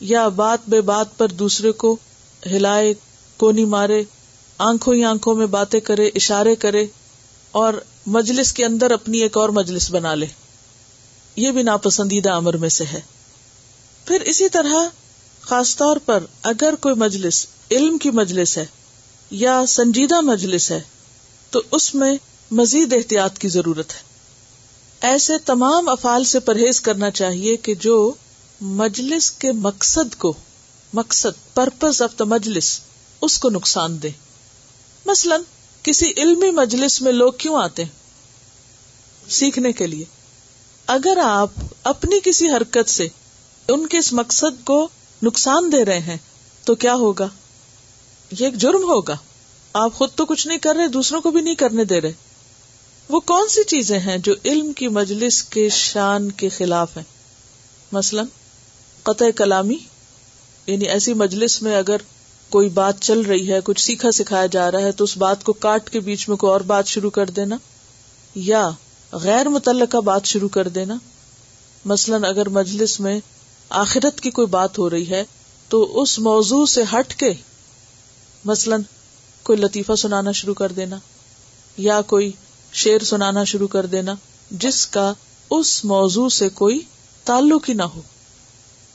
یا 0.00 0.28
بات 0.28 0.58
بے 0.68 0.80
بات 0.80 1.18
پر 1.18 1.28
دوسرے 1.28 1.72
کو 1.72 1.96
ہلائے، 2.46 2.94
کونی 3.36 3.64
مارے، 3.64 4.02
آنکھوں 4.58 4.94
ہی 4.94 5.04
آنکھوں 5.04 5.34
میں 5.34 5.46
باتیں 5.46 5.80
کرے، 5.80 6.10
اشارے 6.14 6.54
کرے۔ 6.54 6.86
اور 7.52 7.74
مجلس 8.06 8.52
کے 8.52 8.64
اندر 8.64 8.90
اپنی 8.90 9.18
ایک 9.18 9.36
اور 9.36 9.48
مجلس 9.48 9.90
بنا 9.90 10.14
لے۔ 10.14 10.26
یہ 11.36 11.50
بھی 11.50 11.62
ناپسندیدہ 11.62 12.30
امر 12.30 12.56
میں 12.56 12.68
سے 12.68 12.84
ہے۔ 12.84 13.00
پھر 14.04 14.20
اسی 14.20 14.48
طرح 14.48 14.88
خاص 15.40 15.76
طور 15.76 15.96
پر 15.96 16.24
اگر 16.42 16.74
کوئی 16.80 16.94
مجلس 16.94 17.46
علم 17.70 17.98
کی 17.98 18.10
مجلس 18.10 18.58
ہے 18.58 18.66
یا 19.30 19.66
سنجیدہ 19.68 20.20
مجلس 20.20 20.70
ہے، 20.70 20.80
تو 21.50 21.62
اس 21.70 21.94
میں 21.94 22.16
مزید 22.50 22.92
احتیاط 22.92 23.38
کی 23.38 23.48
ضرورت 23.48 23.90
ہے۔ 23.90 24.00
ایسے 25.00 25.32
تمام 25.38 25.88
افعال 25.88 26.24
سے 26.24 26.40
پرہیز 26.40 26.80
کرنا 26.80 27.10
چاہیے 27.10 27.56
کہ 27.56 27.74
جو 27.74 28.12
مجلس 28.60 29.30
کے 29.30 29.52
مقصد 29.52 30.18
کو، 30.18 30.32
مقصد 30.92 31.54
پرپز 31.54 32.02
آف 32.02 32.18
دا 32.18 32.24
مجلس، 32.24 32.80
اس 33.20 33.38
کو 33.38 33.50
نقصان 33.50 34.02
دے۔ 34.02 34.10
مثلاً 35.06 35.40
کسی 35.82 36.12
علمی 36.16 36.50
مجلس 36.50 37.02
میں 37.02 37.12
لوگ 37.12 37.32
کیوں 37.32 37.62
آتے 37.62 37.84
سیکھنے 39.28 39.72
کے 39.72 39.86
لیے۔ 39.86 40.04
اگر 40.86 41.18
آپ 41.24 41.50
اپنی 41.82 42.16
کسی 42.24 42.48
حرکت 42.48 42.90
سے 42.90 43.08
ان 43.68 43.86
کے 43.86 43.98
اس 43.98 44.12
مقصد 44.12 44.64
کو 44.64 44.88
نقصان 45.22 45.72
دے 45.72 45.84
رہے 45.84 45.98
ہیں، 45.98 46.16
تو 46.64 46.74
کیا 46.74 46.94
ہوگا؟ 46.94 47.28
یہ 48.38 48.44
ایک 48.44 48.54
جرم 48.54 48.82
ہوگا۔ 48.82 49.16
آپ 49.72 49.94
خود 49.94 50.08
تو 50.14 50.26
کچھ 50.26 50.46
نہیں 50.46 50.58
کر 50.58 50.76
رہے، 50.76 50.88
دوسروں 50.88 51.20
کو 51.20 51.30
بھی 51.30 51.40
نہیں 51.40 51.54
کرنے 51.54 51.84
دے 51.84 52.00
رہے۔ 52.00 52.12
وہ 53.08 53.20
کون 53.20 53.48
سی 53.48 53.64
چیزیں 53.64 53.98
ہیں 53.98 54.18
جو 54.18 54.34
علم 54.44 54.72
کی 54.72 54.88
مجلس 54.88 55.42
کے 55.42 55.68
شان 55.68 56.30
کے 56.30 56.48
خلاف 56.48 56.96
ہیں؟ 56.96 57.04
مثلاً 57.92 58.26
قطع 59.02 59.30
کلامی 59.36 59.76
یعنی 60.66 60.84
ایسی 60.84 61.14
مجلس 61.14 61.62
میں 61.62 61.76
اگر 61.76 61.96
کوئی 62.50 62.68
بات 62.68 62.94
چل 63.00 63.20
رہی 63.20 63.52
ہے، 63.52 63.58
کچھ 63.64 63.80
سیکھا 63.80 64.10
سکھایا 64.10 64.46
جا 64.46 64.70
رہا 64.70 64.80
ہے، 64.80 64.92
تو 64.92 65.04
اس 65.04 65.16
بات 65.16 65.44
کو 65.44 65.52
کاٹ 65.52 65.90
کے 65.90 66.00
بیچ 66.00 66.28
میں 66.28 66.36
کوئی 66.36 66.52
اور 66.52 66.60
بات 66.60 66.86
شروع 66.86 67.10
کر 67.10 67.30
دینا۔ 67.30 67.56
یا 68.34 68.70
غیر 69.12 69.48
متعلقہ 69.48 69.96
بات 69.96 70.24
شروع 70.24 70.48
کر 70.48 70.68
دینا۔ 70.68 70.94
مثلاً 71.84 72.24
اگر 72.24 72.48
مجلس 72.48 73.00
میں 73.00 73.20
آخرت 73.68 74.20
کی 74.20 74.30
کوئی 74.30 74.46
بات 74.46 74.78
ہو 74.78 74.90
رہی 74.90 75.10
ہے، 75.10 75.24
تو 75.68 76.02
اس 76.02 76.18
موضوع 76.18 76.66
سے 76.66 76.82
ہٹ 76.92 77.14
کے 77.14 77.32
مثلاً 78.44 78.82
کوئی 79.42 79.58
لطیفہ 79.58 79.92
سنانا 79.92 80.32
شروع 80.32 80.54
کر 80.54 80.72
دینا۔ 80.72 80.96
یا 81.76 82.00
کوئی 82.00 82.32
شعر 82.72 83.04
سنانا 83.04 83.44
شروع 83.44 83.68
کر 83.68 83.86
دینا، 83.86 84.14
جس 84.50 84.86
کا 84.86 85.12
اس 85.50 85.84
موضوع 85.84 86.28
سے 86.28 86.48
کوئی 86.48 86.80
تعلق 87.24 87.68
ہی 87.68 87.74
نہ 87.74 87.82
ہو۔ 87.82 88.02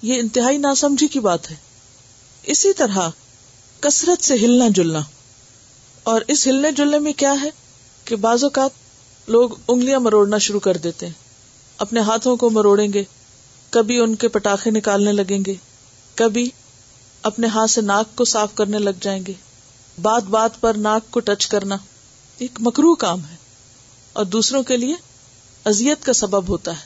یہ 0.02 0.20
انتہائی 0.20 0.58
ناسمجھی 0.58 1.08
کی 1.08 1.20
بات 1.20 1.52
ہے۔ 1.52 1.56
اسی 2.44 2.74
طرح 2.74 3.10
کثرت 3.86 4.24
سے 4.24 4.34
ہلنا 4.34 4.65
جلنا۔ 4.69 5.00
اور 6.04 6.21
اس 6.28 6.48
ہلنے 6.48 6.71
جلنے 6.71 7.00
میں 7.00 7.13
کیا 7.13 7.36
ہے 7.41 7.50
کہ 8.06 8.15
بعض 8.15 8.43
اوقات 8.43 8.69
لوگ 9.28 9.50
انگلیاں 9.67 10.00
مروڑنا 10.00 10.38
شروع 10.38 10.60
کر 10.60 10.78
دیتے 10.78 11.06
ہیں۔ 11.06 11.13
اپنے 11.78 12.00
ہاتھوں 12.00 12.38
کو 12.38 12.50
مروڑیں 12.50 12.93
گے، 12.93 13.04
کبھی 13.69 14.00
ان 14.00 14.15
کے 14.15 14.28
پٹاخے 14.28 14.71
نکالنے 14.71 15.12
لگیں 15.12 15.45
گے، 15.45 15.56
کبھی 16.15 16.50
اپنے 17.24 17.48
ہاتھ 17.48 17.71
سے 17.71 17.82
ناک 17.82 18.15
کو 18.15 18.26
صاف 18.26 18.56
کرنے 18.56 18.80
لگ 18.80 18.89
جائیں 19.02 19.26
گے۔ 19.26 19.34
بات 20.02 20.24
بات 20.24 20.62
پر 20.62 20.74
ناک 20.74 21.12
کو 21.12 21.19
ٹچ 21.19 21.48
کرنا 21.48 21.78
ایک 22.38 22.52
مکرو 22.60 22.95
کام 22.95 23.19
ہے۔ 23.19 23.36
اور 24.13 24.26
دوسروں 24.26 24.63
کے 24.63 24.78
لیے 24.78 24.95
ازیت 25.65 26.06
کا 26.06 26.13
سبب 26.13 26.50
ہوتا 26.50 26.71
ہے۔ 26.71 26.86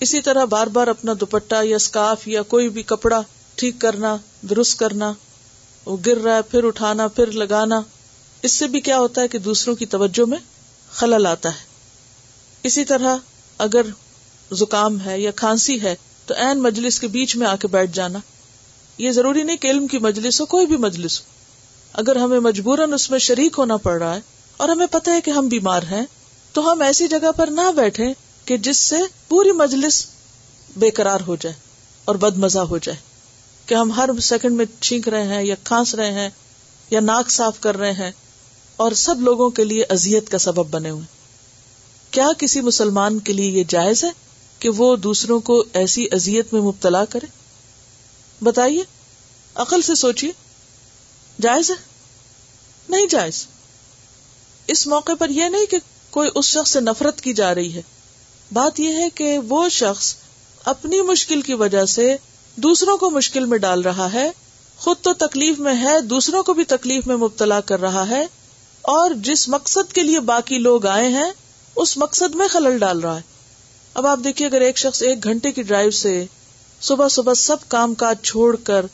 اسی 0.00 0.20
طرح 0.20 0.44
بار 0.44 0.66
بار 0.66 0.86
اپنا 0.86 1.12
دوپٹا 1.20 1.62
یا 1.62 1.76
اسکارف 1.76 2.28
یا 2.28 2.42
کوئی 2.42 2.68
بھی 2.68 2.82
کپڑا 2.82 3.22
ٹھیک 3.54 3.74
کرنا، 3.78 4.16
درست 4.42 4.78
کرنا 4.78 5.12
وہ 5.86 5.96
گر 6.06 6.16
رہا 6.16 6.36
ہے، 6.36 6.42
پھر 6.42 6.64
اٹھانا، 6.64 7.08
پھر 7.08 7.32
لگانا۔ 7.32 7.80
اس 8.42 8.52
سے 8.52 8.66
بھی 8.66 8.80
کیا 8.80 8.98
ہوتا 8.98 9.20
ہے 9.20 9.28
کہ 9.28 9.38
دوسروں 9.38 9.74
کی 9.74 9.86
توجہ 9.86 10.28
میں 10.28 10.38
خلل 10.90 11.26
آتا 11.26 11.48
ہے۔ 11.48 11.64
اسی 12.62 12.84
طرح 12.84 13.16
اگر 13.58 13.82
زکام 14.52 15.00
ہے 15.00 15.20
یا 15.20 15.30
کھانسی 15.30 15.82
ہے، 15.82 15.94
تو 16.26 16.34
این 16.34 16.62
مجلس 16.62 17.00
کے 17.00 17.06
بیچ 17.06 17.36
میں 17.36 17.46
آ 17.46 17.56
کے 17.56 17.68
بیٹھ 17.68 17.90
جانا۔ 17.92 18.18
یہ 18.98 19.10
ضروری 19.10 19.42
نہیں 19.42 19.56
کہ 19.56 19.68
علم 19.68 19.86
کی 19.86 19.98
مجلس 19.98 20.40
ہو، 20.40 20.46
کوئی 20.46 20.66
بھی 20.66 20.76
مجلس 20.76 21.20
ہو۔ 21.20 21.24
اگر 21.92 22.16
ہمیں 22.16 22.40
مجبوراً 22.40 22.92
اس 22.92 23.10
میں 23.10 23.18
شریک 23.18 23.54
ہونا 23.58 23.76
پڑ 23.76 24.02
رہا 24.02 24.14
ہے 24.14 24.20
اور 24.56 24.68
ہمیں 24.68 24.86
پتہ 24.86 25.10
ہے 25.10 25.20
کہ 25.20 25.30
ہم 25.30 25.48
بیمار 25.48 25.82
ہیں، 25.82 26.06
تو 26.52 26.72
ہم 26.72 26.82
ایسی 26.82 27.08
جگہ 27.08 27.32
پر 27.36 27.46
نہ 27.46 27.72
بیٹھے 27.76 28.12
کہ 28.44 28.56
جس 28.56 28.76
سے 28.76 28.96
پوری 29.28 29.52
مجلس 29.52 30.06
بے 30.76 30.90
قرار 30.90 31.20
ہو 31.26 31.36
جائے 31.36 31.54
اور 32.04 32.14
بد 32.14 32.36
مزہ 32.36 32.58
ہو 32.58 32.78
جائے۔ 32.78 33.15
کہ 33.66 33.74
ہم 33.74 33.92
ہر 33.92 34.10
سیکنڈ 34.22 34.56
میں 34.56 34.64
چھینک 34.80 35.08
رہے 35.08 35.22
ہیں 35.22 35.42
یا 35.42 35.54
کھانس 35.64 35.94
رہے 35.94 36.12
ہیں 36.12 36.30
یا 36.90 37.00
ناک 37.00 37.30
صاف 37.30 37.60
کر 37.60 37.76
رہے 37.76 37.92
ہیں 37.92 38.10
اور 38.76 38.92
سب 38.92 39.20
لوگوں 39.20 39.50
کے 39.50 39.64
لیے 39.64 39.82
ازیت 39.82 40.30
کا 40.30 40.38
سبب 40.38 40.66
بنے 40.70 40.90
ہوئے 40.90 41.04
کیا 42.10 42.28
کسی 42.38 42.60
مسلمان 42.60 43.18
کے 43.18 43.32
لیے 43.32 43.50
یہ 43.50 43.64
جائز 43.68 44.04
ہے 44.04 44.10
کہ 44.58 44.68
وہ 44.68 44.96
دوسروں 44.96 45.40
کو 45.40 45.64
ایسی 45.72 46.06
ازیت 46.12 46.52
میں 46.52 46.62
مبتلا 46.62 47.04
کرے؟ 47.04 47.26
بتائیے، 48.44 48.82
عقل 49.54 49.82
سے 49.82 49.94
سوچیے۔ 49.94 50.32
جائز 51.42 51.70
ہے؟ 51.70 51.74
نہیں 52.88 53.06
جائز۔ 53.10 53.46
اس 54.66 54.86
موقع 54.86 55.12
پر 55.18 55.28
یہ 55.28 55.44
نہیں 55.44 55.66
کہ 55.66 55.76
کوئی 56.10 56.30
اس 56.34 56.44
شخص 56.44 56.70
سے 56.70 56.80
نفرت 56.80 57.20
کی 57.20 57.32
جا 57.32 57.54
رہی 57.54 57.74
ہے۔ 57.74 57.82
بات 58.52 58.80
یہ 58.80 58.92
ہے 58.92 59.10
کہ 59.14 59.38
وہ 59.38 59.68
شخص 59.68 60.14
اپنی 60.64 61.00
مشکل 61.00 61.42
کی 61.42 61.54
وجہ 61.54 61.84
سے 61.84 62.16
دوسروں 62.56 62.96
کو 62.96 63.10
مشکل 63.10 63.44
میں 63.44 63.58
ڈال 63.58 63.82
رہا 63.82 64.12
ہے، 64.12 64.30
خود 64.78 64.96
تو 65.02 65.12
تکلیف 65.18 65.58
میں 65.58 65.74
ہے، 65.74 66.00
دوسروں 66.00 66.42
کو 66.42 66.54
بھی 66.54 66.64
تکلیف 66.64 67.06
میں 67.06 67.16
مبتلا 67.16 67.60
کر 67.60 67.80
رہا 67.80 68.08
ہے، 68.08 68.24
اور 68.84 69.10
جس 69.24 69.48
مقصد 69.48 69.92
کے 69.92 70.02
لیے 70.02 70.20
باقی 70.20 70.58
لوگ 70.58 70.86
آئے 70.86 71.08
ہیں، 71.08 71.30
اس 71.76 71.96
مقصد 71.96 72.34
میں 72.34 72.48
خلل 72.48 72.78
ڈال 72.78 73.00
رہا 73.00 73.16
ہے۔ 73.16 73.34
اب 73.96 74.06
آپ 74.06 74.18
دیکھیے، 74.24 74.46
اگر 74.46 74.60
ایک 74.60 74.78
شخص 74.78 75.02
ایک 75.02 75.24
گھنٹے 75.24 75.52
کی 75.52 75.62
ڈرائیو 75.62 75.90
سے 75.90 76.24
صبح 76.80 77.08
صبح 77.08 77.34
سب 77.34 77.68
کام 77.68 77.94
کاج 77.94 78.16
چھوڑ 78.22 78.54
کر، 78.56 78.86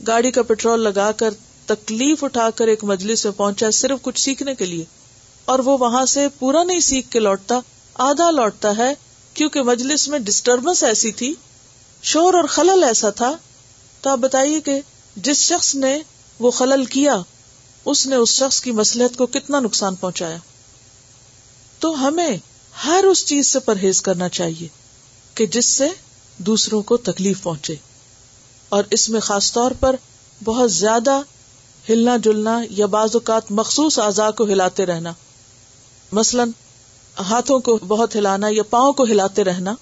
گاڑی 0.00 0.30
کا 0.30 0.42
پیٹرول 0.42 0.80
لگا 0.80 1.10
کر 1.12 1.34
تکلیف 1.66 2.24
اٹھا 2.24 2.48
کر 2.50 2.68
ایک 2.68 2.84
مجلس 2.84 3.24
میں 3.24 3.32
پہنچا 3.32 3.70
صرف 3.70 4.02
کچھ 4.02 4.20
سیکھنے 4.20 4.54
کے 4.54 4.66
لیے، 4.66 4.84
اور 5.44 5.58
وہ 5.58 5.78
وہاں 5.78 6.04
سے 6.06 6.26
پورا 6.38 6.62
نہیں 6.62 6.80
سیکھ 6.80 7.10
کے 7.10 7.20
لوٹتا، 7.20 7.58
آدھا 7.94 8.30
لوٹتا 8.30 8.76
ہے، 8.76 8.92
کیونکہ 9.34 9.62
مجلس 9.62 10.08
میں 10.08 10.18
ڈسٹربنس 10.18 10.84
ایسی 10.84 11.12
تھی 11.12 11.34
شور 12.04 12.34
اور 12.34 12.44
خلل 12.44 12.84
ایسا 12.84 13.10
تھا، 13.10 13.36
تو 14.00 14.10
آپ 14.10 14.18
بتائیے 14.18 14.60
کہ 14.60 14.80
جس 15.16 15.36
شخص 15.36 15.74
نے 15.74 15.98
وہ 16.38 16.50
خلل 16.50 16.84
کیا، 16.84 17.16
اس 17.84 18.06
نے 18.06 18.16
اس 18.16 18.28
شخص 18.28 18.60
کی 18.60 18.70
مسلحت 18.70 19.16
کو 19.16 19.26
کتنا 19.26 19.60
نقصان 19.60 19.94
پہنچایا؟ 19.94 20.36
تو 21.78 22.08
ہمیں 22.08 22.36
ہر 22.84 23.04
اس 23.04 23.26
چیز 23.26 23.46
سے 23.46 23.58
پرہیز 23.58 24.02
کرنا 24.02 24.28
چاہیے 24.28 24.68
کہ 25.34 25.46
جس 25.46 25.68
سے 25.68 25.88
دوسروں 26.38 26.82
کو 26.82 26.96
تکلیف 26.96 27.42
پہنچے۔ 27.42 27.74
اور 28.68 28.84
اس 28.90 29.08
میں 29.08 29.20
خاص 29.20 29.52
طور 29.52 29.70
پر 29.80 29.96
بہت 30.44 30.72
زیادہ 30.72 31.20
ہلنا 31.88 32.16
جلنا 32.16 32.60
یا 32.70 32.86
بعض 32.86 33.10
اوقات 33.12 33.50
مخصوص 33.50 33.98
اعضاء 33.98 34.30
کو 34.30 34.44
ہلاتے 34.44 34.86
رہنا۔ 34.86 35.12
مثلاً 36.12 36.50
ہاتھوں 37.18 37.58
کو 37.58 37.76
بہت 37.76 38.16
ہلانا 38.16 38.46
یا 38.50 38.62
پاؤں 38.62 38.92
کو 38.92 39.04
ہلاتے 39.04 39.44
رہنا 39.44 39.74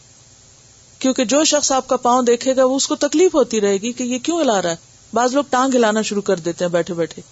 کیونکہ 1.03 1.25
جو 1.25 1.45
شخص 1.45 1.73
آپ 1.73 1.89
کا 1.89 1.97
پاؤں 1.97 2.23
دیکھے 2.23 2.57
گا 2.57 2.65
وہ 2.65 2.77
اس 2.77 2.87
کو 2.87 2.97
تکلیف 2.97 3.35
ہوتی 3.35 3.61
رہے 3.61 3.77
گی 3.77 3.93
کہ 3.93 4.03
یہ 4.03 4.19
کیوں 4.19 4.41
ہلا 4.41 4.63
رہا 4.63 4.71
ہے۔ 4.71 4.77
بعض 5.13 5.35
لوگ 5.35 5.45
ٹانگ 5.51 5.75
ہلانا 5.75 6.03
شروع 6.03 6.23
کر 6.23 6.37
دیتے 6.37 6.65
ہیں 6.65 6.73
بیٹھے 6.73 6.95
بیٹھے۔ 6.95 7.23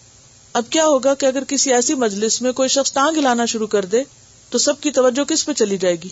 اب 0.52 0.64
کیا 0.70 0.87
ہوگا 0.87 1.14
کہ 1.14 1.26
اگر 1.26 1.44
کسی 1.48 1.74
ایسی 1.74 1.94
مجلس 1.94 2.42
میں 2.42 2.52
کوئی 2.52 2.68
شخص 2.68 2.92
ٹانگ 2.92 3.18
ہلانا 3.18 3.44
شروع 3.44 3.66
کر 3.66 3.85
دے 3.85 4.02
تو 4.50 4.59
سب 4.59 4.80
کی 4.80 4.90
توجہ 4.90 5.24
کس 5.24 5.46
پہ 5.46 5.52
چلی 5.52 5.78
جائے 5.78 5.96
گی؟ 5.96 6.09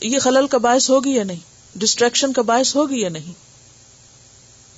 یہ 0.00 0.18
خلل 0.18 0.46
کا 0.46 0.58
باعث 0.58 0.90
ہوگی 0.90 1.10
یا 1.10 1.24
نہیں؟ 1.24 1.38
ڈسٹریکشن 1.74 2.32
کا 2.32 2.42
باعث 2.42 2.76
ہوگی 2.76 3.00
یا 3.00 3.08
نہیں؟ 3.08 3.32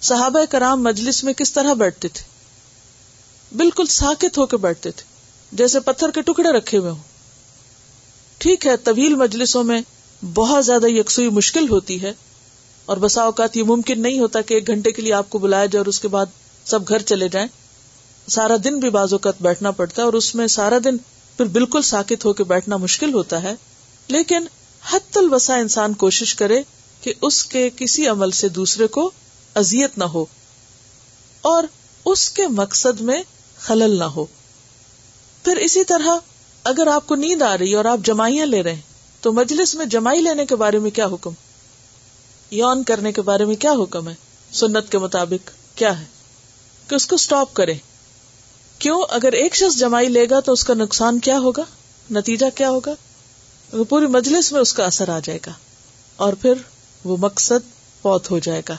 صحابہ 0.04 0.44
کرام 0.50 0.82
مجلس 0.82 1.24
میں 1.24 1.32
کس 1.32 1.52
طرح 1.52 1.72
بیٹھتے 1.72 2.08
تھے؟ 2.08 2.24
بالکل 3.56 3.86
ساکت 3.86 4.38
ہو 4.38 4.46
کے 4.46 4.56
بیٹھتے 4.56 4.90
تھے، 4.90 5.04
جیسے 5.52 5.80
پتھر 5.80 6.10
کے 6.10 6.22
ٹکڑے 6.22 6.52
رکھے 6.52 6.78
ہوئے 6.78 6.90
ہوں۔ 6.90 7.02
ٹھیک 8.38 8.66
ہے، 8.66 8.76
طویل 8.76 9.14
مجلسوں 9.14 9.64
میں 9.64 9.80
بہت 10.22 10.66
زیادہ 10.66 10.86
یکسوئی 10.86 11.28
مشکل 11.28 11.68
ہوتی 11.68 12.02
ہے 12.02 12.12
اور 12.84 12.96
بسا 12.96 13.22
اوقات 13.22 13.56
یہ 13.56 13.62
ممکن 13.62 14.02
نہیں 14.02 14.20
ہوتا 14.20 14.40
کہ 14.40 14.54
ایک 14.54 14.66
گھنٹے 14.66 14.92
کے 14.92 15.02
لیے 15.02 15.12
آپ 15.12 15.30
کو 15.30 15.38
بلایا 15.38 15.66
جائے 15.66 15.78
اور 15.80 15.86
اس 15.86 16.00
کے 16.00 16.08
بعد 16.08 16.26
سب 16.64 16.88
گھر 16.88 16.98
چلے 16.98 17.28
جائیں۔ 17.28 17.48
سارا 18.28 18.56
دن 18.64 18.80
بھی 18.80 18.90
بعض 18.90 19.12
اوقات 19.12 19.34
بیٹھنا 19.40 19.70
پڑتا 19.70 20.02
ہے 20.02 20.04
اور 20.04 20.12
اس 20.12 20.34
میں 20.34 20.46
سارا 20.46 20.78
دن 20.84 20.96
پھر 21.36 21.44
بالکل 21.44 21.82
ساکت 21.82 22.24
ہو 22.24 22.32
کے 22.32 22.44
بیٹھنا 22.44 22.76
مشکل 22.76 23.14
ہوتا 23.14 23.42
ہے۔ 23.42 23.54
لیکن 24.08 24.44
حت 24.92 25.16
البسا 25.16 25.54
انسان 25.56 25.94
کوشش 25.94 26.34
کرے 26.34 26.62
کہ 27.00 27.12
اس 27.22 27.44
کے 27.44 27.70
کسی 27.76 28.06
عمل 28.08 28.30
سے 28.30 28.48
دوسرے 28.48 28.86
کو 28.86 29.10
ازیت 29.54 29.98
نہ 29.98 30.04
ہو 30.04 30.26
اور 31.40 31.62
اس 32.04 32.30
کے 32.30 32.46
مقصد 32.46 33.00
میں 33.00 33.22
خلل 33.58 33.98
نہ 33.98 34.04
ہو۔ 34.04 34.26
پھر 35.44 35.56
اسی 35.56 35.84
طرح 35.84 36.16
اگر 36.64 36.86
آپ 36.86 37.06
کو 37.06 37.14
نیند 37.14 37.42
آ 37.42 37.58
رہی 37.58 37.74
اور 37.74 37.84
آپ 37.84 37.98
جمائیاں 38.04 38.46
لے 38.46 38.62
رہے 38.62 38.74
ہیں 38.74 38.89
تو 39.20 39.32
مجلس 39.32 39.74
میں 39.74 39.86
جمائی 39.86 40.20
لینے 40.20 40.46
کے 40.46 40.56
بارے 40.56 40.78
میں 40.78 40.90
کیا 40.90 41.06
حکم؟ 41.06 41.30
یون 42.50 42.84
کرنے 42.84 43.12
کے 43.12 43.22
بارے 43.22 43.44
میں 43.44 43.56
کیا 43.56 43.72
حکم 43.72 44.08
ہے؟ 44.08 44.14
سنت 44.52 44.92
کے 44.92 44.98
مطابق 44.98 45.50
کیا 45.78 46.00
ہے؟ 46.00 46.04
کہ 46.88 46.94
اس 46.94 47.06
کو 47.06 47.14
اسٹاپ 47.14 47.54
کرے؟ 47.54 47.74
کیوں 48.78 49.02
اگر 49.08 49.32
ایک 49.32 49.54
شخص 49.54 49.78
جمائی 49.78 50.08
لے 50.08 50.26
گا 50.30 50.40
تو 50.40 50.52
اس 50.52 50.64
کا 50.64 50.74
نقصان 50.74 51.18
کیا 51.18 51.38
ہوگا؟ 51.38 51.62
نتیجہ 52.10 52.46
کیا 52.54 52.70
ہوگا؟ 52.70 52.94
پوری 53.88 54.06
مجلس 54.06 54.52
میں 54.52 54.60
اس 54.60 54.72
کا 54.72 54.84
اثر 54.84 55.08
آ 55.08 55.18
جائے 55.24 55.38
گا 55.46 55.52
اور 56.16 56.32
پھر 56.32 56.52
وہ 57.04 57.16
مقصد 57.20 57.68
پوت 58.02 58.30
ہو 58.30 58.38
جائے 58.38 58.62
گا۔ 58.68 58.76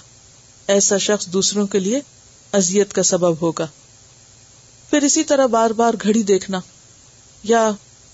ایسا 0.68 0.98
شخص 0.98 1.26
دوسروں 1.26 1.68
کے 1.68 1.80
لیے 1.80 2.00
ازیت 2.54 2.94
کا 2.94 3.04
سبب 3.04 3.42
ہوگا۔ 3.42 3.68
پھر 4.90 5.02
اسی 5.02 5.24
طرح 5.24 5.46
بار 5.46 5.70
بار 5.70 5.94
گھڑی 6.04 6.24
دیکھنا 6.24 6.60
یا 7.44 7.72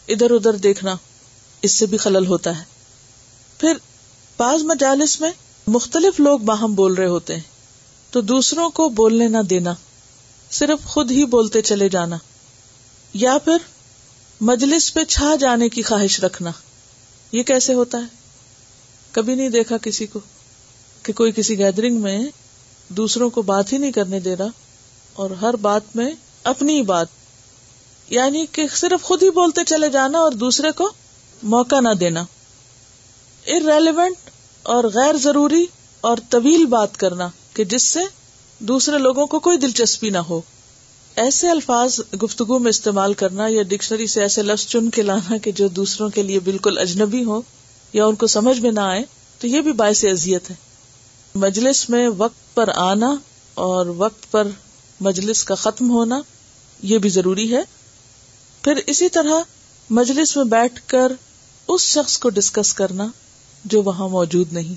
ادھر 0.07 0.31
ادھر 0.31 0.53
دیکھنا۔ 0.53 0.95
اس 1.61 1.71
سے 1.71 1.85
بھی 1.85 1.97
خلل 1.97 2.27
ہوتا 2.27 2.59
ہے۔ 2.59 2.63
پھر 3.57 3.73
بعض 4.37 4.63
مجالس 4.63 5.21
میں 5.21 5.31
مختلف 5.67 6.19
لوگ 6.19 6.39
باہم 6.39 6.75
بول 6.75 6.93
رہے 6.93 7.07
ہوتے 7.07 7.33
ہیں۔ 7.35 7.41
تو 8.11 8.21
دوسروں 8.21 8.69
کو 8.69 8.89
بولنے 8.89 9.27
نہ 9.27 9.37
دینا، 9.49 9.73
صرف 10.51 10.85
خود 10.85 11.11
ہی 11.11 11.25
بولتے 11.25 11.61
چلے 11.61 11.89
جانا۔ 11.89 12.17
یا 13.13 13.37
پھر 13.37 13.57
مجلس 14.41 14.93
پہ 14.93 15.03
چھا 15.03 15.35
جانے 15.35 15.69
کی 15.69 15.81
خواہش 15.81 16.19
رکھنا۔ 16.19 16.51
یہ 17.31 17.43
کیسے 17.43 17.73
ہوتا 17.73 17.97
ہے؟ 17.97 18.17
کبھی 19.11 19.35
نہیں 19.35 19.49
دیکھا 19.49 19.77
کسی 19.77 20.05
کو 20.05 20.19
کہ 21.03 21.13
کوئی 21.13 21.31
کسی 21.31 21.57
گیدرنگ 21.57 21.95
میں 21.95 22.23
دوسروں 22.89 23.29
کو 23.29 23.41
بات 23.41 23.73
ہی 23.73 23.77
نہیں 23.77 23.91
کرنے 23.91 24.19
دے 24.19 24.35
رہا 24.35 24.47
اور 25.13 25.31
ہر 25.31 25.55
بات 25.55 25.81
میں 25.95 26.11
اپنی 26.43 26.81
بات 26.81 27.07
یعنی 28.09 28.45
کہ 28.51 28.65
صرف 28.75 29.03
خود 29.03 29.23
ہی 29.23 29.29
بولتے 29.29 29.61
چلے 29.67 29.89
جانا 29.89 30.17
اور 30.17 30.31
دوسرے 30.31 30.71
کو 30.71 30.91
موقع 31.43 31.79
نہ 31.79 31.93
دینا۔ 31.93 32.21
ارریلیونٹ 33.47 34.29
اور 34.63 34.83
غیر 34.83 35.17
ضروری 35.17 35.65
اور 36.01 36.17
طویل 36.29 36.65
بات 36.65 36.97
کرنا 36.97 37.29
کہ 37.53 37.63
جس 37.63 37.83
سے 37.83 37.99
دوسرے 38.59 38.97
لوگوں 38.97 39.27
کو 39.27 39.39
کوئی 39.39 39.57
دلچسپی 39.57 40.09
نہ 40.09 40.17
ہو۔ 40.17 40.41
ایسے 41.15 41.49
الفاظ 41.49 41.99
گفتگو 42.23 42.59
میں 42.59 42.69
استعمال 42.69 43.13
کرنا 43.13 43.47
یا 43.47 43.63
ڈکشنری 43.63 44.07
سے 44.07 44.21
ایسے 44.21 44.41
لفظ 44.41 44.65
چن 44.65 44.89
کے 44.89 45.01
لانا 45.01 45.37
کہ 45.37 45.51
جو 45.51 45.67
دوسروں 45.67 46.09
کے 46.09 46.23
لیے 46.23 46.39
بالکل 46.39 46.77
اجنبی 46.77 47.23
ہو 47.23 47.41
یا 47.93 48.05
ان 48.05 48.15
کو 48.15 48.27
سمجھ 48.27 48.59
میں 48.59 48.71
نہ 48.71 48.79
آئے، 48.79 49.03
تو 49.39 49.47
یہ 49.47 49.61
بھی 49.61 49.71
باعث 49.71 50.05
اذیت 50.05 50.49
ہے۔ 50.49 50.55
مجلس 51.35 51.89
میں 51.89 52.09
وقت 52.17 52.55
پر 52.55 52.69
آنا 52.75 53.15
اور 53.53 53.85
وقت 53.85 54.31
پر 54.31 54.47
مجلس 54.99 55.43
کا 55.43 55.55
ختم 55.55 55.89
ہونا، 55.89 56.21
یہ 56.83 56.97
بھی 56.97 57.09
ضروری 57.09 57.55
ہے۔ 57.55 57.61
پھر 58.61 58.75
اسی 58.87 59.09
طرح 59.09 59.33
مجلس 59.89 60.37
میں 60.37 60.45
بیٹھ 60.45 60.81
کر 60.87 61.11
اس 61.67 61.81
شخص 61.81 62.17
کو 62.17 62.29
ڈسکس 62.29 62.73
کرنا 62.73 63.07
جو 63.65 63.83
وہاں 63.83 64.09
موجود 64.09 64.53
نہیں، 64.53 64.75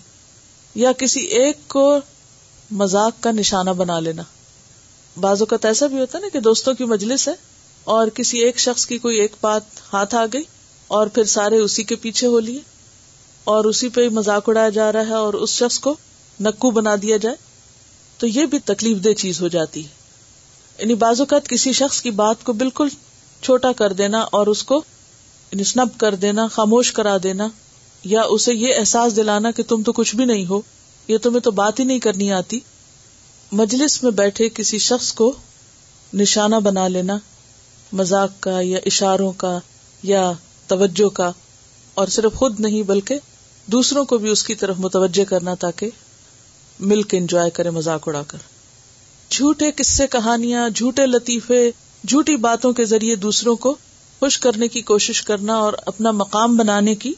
یا 0.74 0.92
کسی 0.92 1.20
ایک 1.20 1.68
کو 1.68 1.98
مزاق 2.70 3.22
کا 3.22 3.30
نشانہ 3.30 3.70
بنا 3.70 4.00
لینا۔ 4.00 4.22
بعض 5.16 5.42
اوقات 5.42 5.64
ایسا 5.64 5.86
بھی 5.86 5.98
ہوتا 5.98 6.18
ہے 6.18 6.22
نا 6.22 6.28
کہ 6.32 6.40
دوستوں 6.40 6.74
کی 6.74 6.84
مجلس 6.84 7.28
ہے 7.28 7.32
اور 7.84 8.08
کسی 8.08 8.38
ایک 8.38 8.58
شخص 8.58 8.86
کی 8.86 8.98
کوئی 8.98 9.16
ایک 9.16 9.32
بات 9.40 9.62
ہاتھ 9.92 10.14
آ 10.14 10.24
گئی 10.32 10.42
اور 10.86 11.06
پھر 11.06 11.24
سارے 11.24 11.56
اسی 11.56 11.82
کے 11.82 11.96
پیچھے 11.96 12.26
ہو 12.26 12.40
لیے 12.40 12.60
اور 13.44 13.64
اسی 13.64 13.88
پہ 13.88 14.08
مزاق 14.08 14.48
اڑایا 14.48 14.68
جا 14.68 14.92
رہا 14.92 15.06
ہے 15.06 15.14
اور 15.14 15.34
اس 15.34 15.50
شخص 15.50 15.78
کو 15.78 15.94
نکو 16.40 16.70
بنا 16.70 16.94
دیا 17.02 17.16
جائے، 17.16 17.36
تو 18.18 18.26
یہ 18.26 18.46
بھی 18.46 18.58
تکلیف 18.58 19.04
دہ 19.04 19.12
چیز 19.12 19.40
ہو 19.40 19.48
جاتی 19.48 19.84
ہے۔ 19.84 19.88
یعنی 20.78 20.94
بعض 20.94 21.20
اوقات 21.20 21.48
کسی 21.48 21.72
شخص 21.72 22.02
کی 22.02 22.10
بات 22.10 22.44
کو 22.44 22.52
بالکل 22.52 22.88
چھوٹا 23.42 23.72
کر 23.72 23.92
دینا 23.92 24.20
اور 24.20 24.46
اس 24.46 24.62
کو 24.62 24.82
یعنی 25.52 25.64
سنب 25.64 25.98
کر 25.98 26.14
دینا، 26.14 26.46
خاموش 26.46 26.92
کرا 26.92 27.16
دینا، 27.22 27.48
یا 28.04 28.22
اسے 28.28 28.54
یہ 28.54 28.74
احساس 28.78 29.16
دلانا 29.16 29.50
کہ 29.50 29.62
تم 29.62 29.82
تو 29.82 29.92
کچھ 29.92 30.16
بھی 30.16 30.24
نہیں 30.24 30.46
ہو، 30.46 30.60
یہ 31.08 31.18
تمہیں 31.18 31.40
تو 31.40 31.50
بات 31.50 31.80
ہی 31.80 31.84
نہیں 31.84 31.98
کرنی 31.98 32.32
آتی۔ 32.32 32.60
مجلس 33.52 34.02
میں 34.02 34.10
بیٹھے 34.10 34.48
کسی 34.48 34.78
شخص 34.78 35.12
کو 35.12 35.32
نشانہ 36.12 36.56
بنا 36.56 36.86
لینا 36.88 37.18
مزاق 37.92 38.40
کا 38.40 38.60
یا 38.60 38.78
اشاروں 38.86 39.32
کا 39.32 39.58
یا 40.02 40.32
توجہ 40.66 41.08
کا، 41.08 41.30
اور 41.94 42.06
صرف 42.06 42.34
خود 42.34 42.60
نہیں 42.60 42.82
بلکہ 42.82 43.18
دوسروں 43.66 44.04
کو 44.04 44.18
بھی 44.18 44.30
اس 44.30 44.44
کی 44.44 44.54
طرف 44.54 44.78
متوجہ 44.78 45.24
کرنا 45.24 45.54
تاکہ 45.54 45.90
مل 46.80 47.02
کے 47.02 47.18
انجوائے 47.18 47.50
کرے 47.50 47.70
مزاق 47.70 48.08
اڑا 48.08 48.22
کر۔ 48.22 48.38
جھوٹے 49.30 49.70
قصے، 49.72 50.06
کہانیاں، 50.06 50.68
جھوٹے 50.68 51.06
لطیفے، 51.06 51.70
جھوٹی 52.08 52.36
باتوں 52.36 52.72
کے 52.72 52.84
ذریعے 52.84 53.16
دوسروں 53.16 53.56
کو 53.56 53.76
خوش 54.20 54.38
کرنے 54.38 54.68
کی 54.68 54.82
کوشش 54.82 55.22
کرنا 55.22 55.56
اور 55.56 55.72
اپنا 55.86 56.10
مقام 56.10 56.56
بنانے 56.56 56.94
کی۔ 56.94 57.12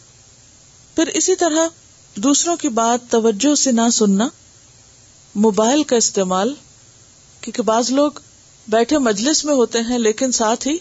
پھر 0.94 1.06
اسی 1.06 1.36
طرح 1.36 1.68
دوسروں 2.16 2.56
کی 2.56 2.68
بات 2.68 3.10
توجہ 3.10 3.54
سے 3.54 3.72
نہ 3.72 3.88
سننا، 3.92 4.28
موبائل 5.34 5.82
کا 5.82 5.96
استعمال، 5.96 6.54
کیونکہ 7.40 7.62
بعض 7.62 7.90
لوگ 7.90 8.10
بیٹھے 8.68 8.98
مجلس 8.98 9.44
میں 9.44 9.54
ہوتے 9.54 9.78
ہیں 9.80 9.98
لیکن 9.98 10.32
ساتھ 10.32 10.68
ہی 10.68 10.76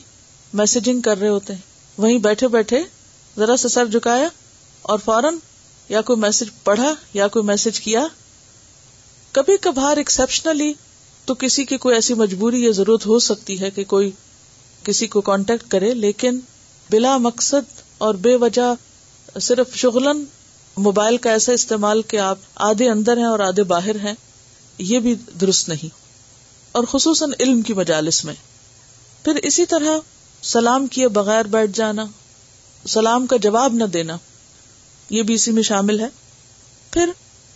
میسجنگ 0.53 1.01
کر 1.01 1.17
رہے 1.17 1.27
ہوتے 1.27 1.53
ہیں۔ 1.53 1.61
وہیں 1.97 2.17
بیٹھے 2.17 2.47
بیٹھے 2.47 2.83
ذرا 3.37 3.57
سا 3.57 3.69
سر 3.69 3.85
جھکایا 3.85 4.27
اور 4.81 4.99
فوراً 5.05 5.35
یا 5.89 6.01
کوئی 6.01 6.19
میسج 6.19 6.63
پڑھا 6.63 6.93
یا 7.13 7.27
کوئی 7.27 7.45
میسج 7.45 7.79
کیا۔ 7.79 8.07
کبھی 9.31 9.57
کبھار 9.61 9.97
ایکسپشنلی 9.97 10.73
تو 11.25 11.35
کسی 11.35 11.65
کی 11.65 11.77
کوئی 11.77 11.95
ایسی 11.95 12.13
مجبوری 12.13 12.63
یا 12.63 12.71
ضرورت 12.71 13.05
ہو 13.05 13.19
سکتی 13.19 13.61
ہے 13.61 13.71
کہ 13.71 13.83
کوئی 13.83 14.11
کسی 14.83 15.07
کو 15.07 15.21
کانٹیکٹ 15.21 15.71
کرے، 15.71 15.93
لیکن 15.93 16.39
بلا 16.89 17.17
مقصد 17.17 17.81
اور 17.97 18.15
بے 18.15 18.35
وجہ 18.35 18.73
صرف 19.41 19.75
شغلن 19.75 20.23
موبائل 20.77 21.17
کا 21.17 21.31
ایسا 21.31 21.51
استعمال 21.51 22.01
کہ 22.01 22.17
آپ 22.17 22.39
آدھے 22.55 22.89
اندر 22.89 23.17
ہیں 23.17 23.25
اور 23.25 23.39
آدھے 23.39 23.63
باہر 23.63 23.95
ہیں، 23.95 24.13
یہ 24.77 24.99
بھی 24.99 25.15
درست 25.41 25.69
نہیں۔ 25.69 25.95
اور 26.71 26.83
خصوصاً 26.91 27.31
علم 27.39 27.61
کی 27.61 27.73
مجالس 27.73 28.25
میں۔ 28.25 28.33
پھر 29.23 29.35
اسی 29.35 29.65
طرح 29.65 29.97
سلام 30.41 30.87
کیے 30.87 31.07
بغیر 31.07 31.45
بیٹھ 31.45 31.71
جانا، 31.73 32.05
سلام 32.87 33.27
کا 33.27 33.37
جواب 33.37 33.73
نہ 33.73 33.83
دینا، 33.83 34.17
یہ 35.09 35.23
بھی 35.23 35.33
اسی 35.33 35.51
میں 35.51 35.63
شامل 35.63 35.99
ہے۔ 35.99 36.07
پھر 36.91 37.09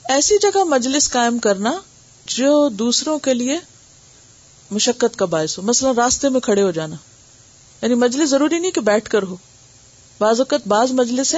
ایسی 0.04 0.36
جگہ 0.42 0.64
مجلس 0.64 1.10
قائم 1.10 1.40
کرنا 1.40 1.80
جو 2.26 2.70
دوسروں 2.70 3.20
کے 3.20 3.34
لیے 3.34 3.60
مشقت 4.72 5.18
کا 5.18 5.26
باعث 5.26 5.58
ہو، 5.58 5.64
مثلا 5.64 5.92
راستے 5.98 6.30
میں 6.30 6.40
کھڑے 6.40 6.62
ہو 6.62 6.72
جانا۔ 6.72 6.96
یعنی 7.82 7.96
مجلس 7.96 8.30
ضروری 8.30 8.60
نہیں 8.60 8.72
کہ 8.72 8.82
بیٹھ 8.82 9.10
کر 9.10 9.24
ہو۔ 9.24 9.36
بعض 10.20 10.40
اوقات 10.40 10.68
بعض 10.68 10.92
مجلس 10.92 11.36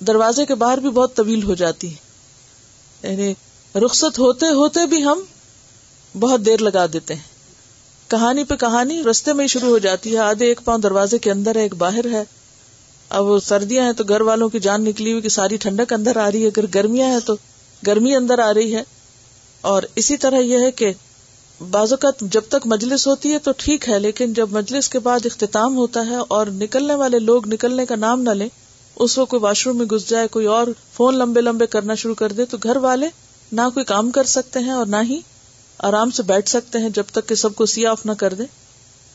دروازے 0.00 0.46
کے 0.46 0.54
باہر 0.54 0.78
بھی 0.78 0.90
بہت 0.90 1.14
طویل 1.14 1.42
ہو 1.42 1.54
جاتی 1.54 1.94
ہے 1.94 2.10
یعنی 3.10 3.34
رخصت 3.78 4.18
ہوتے 4.18 4.46
ہوتے 4.46 4.86
بھی 4.86 5.04
ہم 5.04 5.20
بہت 6.18 6.46
دیر 6.46 6.58
لگا 6.58 6.86
دیتے 6.92 7.14
ہیں۔ 7.14 7.22
کہانی 8.08 8.44
پہ 8.44 8.54
کہانی 8.54 9.02
رستے 9.02 9.32
میں 9.32 9.42
ہی 9.42 9.48
شروع 9.48 9.68
ہو 9.68 9.78
جاتی 9.78 10.12
ہے۔ 10.12 10.18
آدھے 10.18 10.46
ایک 10.46 10.60
پاؤں 10.64 10.78
دروازے 10.78 11.18
کے 11.18 11.30
اندر 11.30 11.56
ہے، 11.56 11.60
ایک 11.60 11.74
باہر 11.74 12.04
ہے۔ 12.12 12.24
اب 13.08 13.24
سردیاں 13.44 13.84
ہیں 13.84 13.92
تو 13.92 14.04
گھر 14.04 14.20
والوں 14.20 14.48
کی 14.48 14.60
جان 14.60 14.84
نکلی 14.84 15.10
ہوئی 15.10 15.22
کہ 15.22 15.28
ساری 15.28 15.56
ٹھنڈک 15.56 15.92
اندر 15.92 16.16
آ 16.16 16.30
رہی 16.30 16.42
ہے۔ 16.42 16.46
اگر 16.46 16.64
گرمیاں 16.74 17.08
ہیں 17.08 17.20
تو 17.26 17.34
گرمی 17.86 18.16
اندر 18.16 18.38
آ 18.38 18.54
رہی 18.54 18.76
ہے۔ 18.76 18.82
اور 19.60 19.82
اسی 19.94 20.16
طرح 20.16 20.38
یہ 20.38 20.58
ہے 20.58 20.70
کہ 20.70 20.92
بعض 21.60 21.92
اوقات 21.92 22.20
جب 22.20 22.40
تک 22.48 22.66
مجلس 22.66 23.06
ہوتی 23.06 23.32
ہے 23.32 23.38
تو 23.38 23.50
ٹھیک 23.56 23.88
ہے، 23.88 23.98
لیکن 23.98 24.32
جب 24.32 24.50
مجلس 24.50 24.88
کے 24.88 24.98
بعد 24.98 25.26
اختتام 25.26 25.76
ہوتا 25.76 26.06
ہے 26.06 26.16
اور 26.28 26.46
نکلنے 26.46 26.94
والے 26.94 27.18
لوگ 27.18 27.48
نکلنے 27.48 27.86
کا 27.86 27.96
نام 27.96 28.22
نہ 28.22 28.30
لیں، 28.30 28.48
اس 28.96 29.18
وقت 29.18 29.30
کوئی 29.30 29.42
واش 29.42 29.66
روم 29.66 29.76
میں 29.76 29.86
گھس 29.86 30.08
جائے، 30.08 30.28
کوئی 30.28 30.46
اور 30.46 30.66
فون 30.92 31.18
لمبے 31.18 31.40
لمبے 31.40 31.66
کرنا 31.66 31.94
شروع 31.94 32.14
کر 32.14 32.32
دے، 32.32 32.44
تو 32.44 32.56
گھر 32.62 32.76
والے 32.76 33.06
نہ 33.52 33.60
کوئی 33.74 33.84
کام 33.84 34.10
کر 34.10 34.24
سکتے 34.24 34.58
ہیں 34.58 34.70
اور 34.70 34.86
نہ 34.86 34.96
ہی 35.08 35.20
آرام 35.78 36.10
سے 36.10 36.22
بیٹھ 36.22 36.48
سکتے 36.48 36.78
ہیں 36.78 36.88
جب 36.88 37.04
تک 37.12 37.28
کہ 37.28 37.34
سب 37.34 37.54
کو 37.54 37.66
سی 37.66 37.86
آف 37.86 38.06
نہ 38.06 38.12
کر 38.12 38.34
دے 38.34 38.44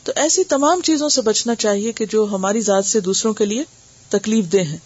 تو 0.03 0.11
ایسی 0.15 0.43
تمام 0.43 0.81
چیزوں 0.81 1.09
سے 1.09 1.21
بچنا 1.21 1.55
چاہیے 1.55 1.91
کہ 1.91 2.05
جو 2.05 2.27
ہماری 2.31 2.61
ذات 2.61 2.85
سے 2.85 2.99
دوسروں 2.99 3.33
کے 3.33 3.45
لیے 3.45 3.63
تکلیف 4.09 4.45
دہ 4.53 4.57
ہیں۔ 4.57 4.77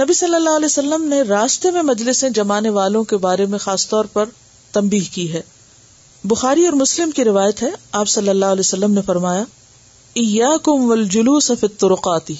نبی 0.00 0.12
صلی 0.12 0.34
اللہ 0.34 0.56
علیہ 0.56 0.66
وسلم 0.66 1.04
نے 1.04 1.22
راستے 1.22 1.70
میں 1.70 1.82
مجلسیں 1.82 2.30
جمانے 2.30 2.68
والوں 2.68 3.04
کے 3.04 3.16
بارے 3.16 3.46
میں 3.46 3.58
خاص 3.58 3.88
طور 3.88 4.04
پر 4.04 4.24
تمبی 4.72 5.00
کی 5.00 5.32
ہے۔ 5.32 5.42
بخاری 6.24 6.64
اور 6.64 6.72
مسلم 6.72 7.10
کی 7.10 7.24
روایت 7.24 7.62
ہے، 7.62 7.70
آپ 7.92 8.08
صلی 8.08 8.28
اللہ 8.28 8.44
علیہ 8.44 8.60
وسلم 8.60 8.92
نے 8.92 9.00
فرمایا 9.02 9.44
ترقاتی 11.78 12.34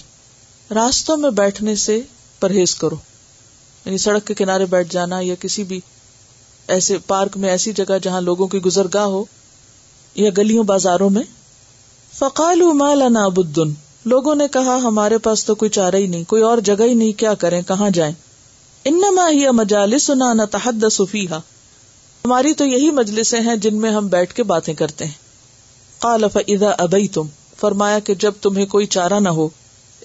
راستوں 0.75 1.17
میں 1.17 1.31
بیٹھنے 1.31 1.75
سے 1.75 2.01
پرہیز 2.41 2.75
کرو۔ 2.75 2.97
یعنی 3.85 3.99
سڑک 3.99 4.27
کے 4.27 4.35
کنارے 4.35 4.67
بیٹھ 4.67 4.93
جانا 4.93 5.21
یا 5.21 5.35
کسی 5.41 5.65
بھی 5.65 5.81
ایسے 6.69 6.99
پارک 6.99 7.37
میں، 7.37 7.51
ایسی 7.51 7.73
جگہ 7.73 7.99
جہاں 8.03 8.21
لوگوں 8.21 8.47
کی 8.47 8.59
گزرگاہ 8.59 9.05
ہو 9.05 9.25
یا 10.15 10.31
گلیوں 10.39 10.65
بازاروں 10.65 11.11
میں۔ 11.11 11.23
فقال 12.19 12.63
لنا 12.99 13.29
بدن 13.29 13.73
لوگوں 14.05 14.35
نے 14.35 14.49
کہا، 14.49 14.77
ہمارے 14.77 15.19
پاس 15.19 15.45
تو 15.45 15.55
کوئی 15.55 15.71
چارہ 15.71 15.97
ہی 15.97 16.07
نہیں، 16.07 16.25
کوئی 16.25 16.43
اور 16.43 16.59
جگہ 16.59 16.83
ہی 16.83 16.95
نہیں، 16.95 17.13
کیا 17.13 17.35
کریں، 17.35 17.63
کہاں 17.63 17.91
جائیں؟ 17.91 18.15
انما 18.85 19.31
ہی 19.31 19.49
مجالس 19.49 20.11
نہ 20.11 20.45
تحد 20.51 20.85
صفیحا 20.93 21.39
ہماری 22.29 22.55
تو 22.55 22.65
یہی 22.65 22.91
مجلسیں 22.91 23.41
ہیں 23.41 23.57
جن 23.57 23.77
میں 23.77 23.91
ہم 23.91 24.07
بیٹھ 24.07 24.35
کے 24.35 24.43
باتیں 24.43 24.75
کرتے 24.75 25.05
ہیں۔ 25.05 25.13
قال 25.99 26.25
فاذا 26.33 26.71
ابیتم 26.79 27.27
فرمایا 27.61 27.99
کہ 27.99 28.15
جب 28.15 28.33
تمہیں 28.41 28.67
کوئی 28.67 28.87
چارہ 28.87 29.21
نہ 29.21 29.29
ہو 29.29 29.49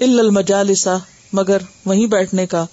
الا 0.01 0.23
المجالسا 0.23 0.97
مگر 1.33 1.57
وہیں 1.85 2.07
بیٹھنے 2.07 2.47
کا 2.47 2.65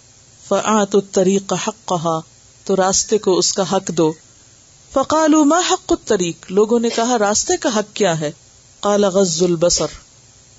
فاعت 0.48 0.94
الطریق 0.94 1.52
حقها، 1.52 2.20
تو 2.64 2.76
راستے 2.76 3.18
کو 3.18 3.38
اس 3.38 3.52
کا 3.52 3.62
حق 3.72 3.88
دو۔ 3.88 4.12
فقالوا، 4.92 5.44
ما 5.44 5.60
حق 5.70 5.92
الطریق 5.92 6.50
لوگوں 6.50 6.80
نے 6.80 6.88
کہا، 6.90 7.18
راستے 7.18 7.56
کا 7.56 7.68
حق 7.76 7.96
کیا 7.96 8.20
ہے؟ 8.20 8.32
قال 8.80 9.04
غض 9.04 9.42
البصر، 9.42 9.86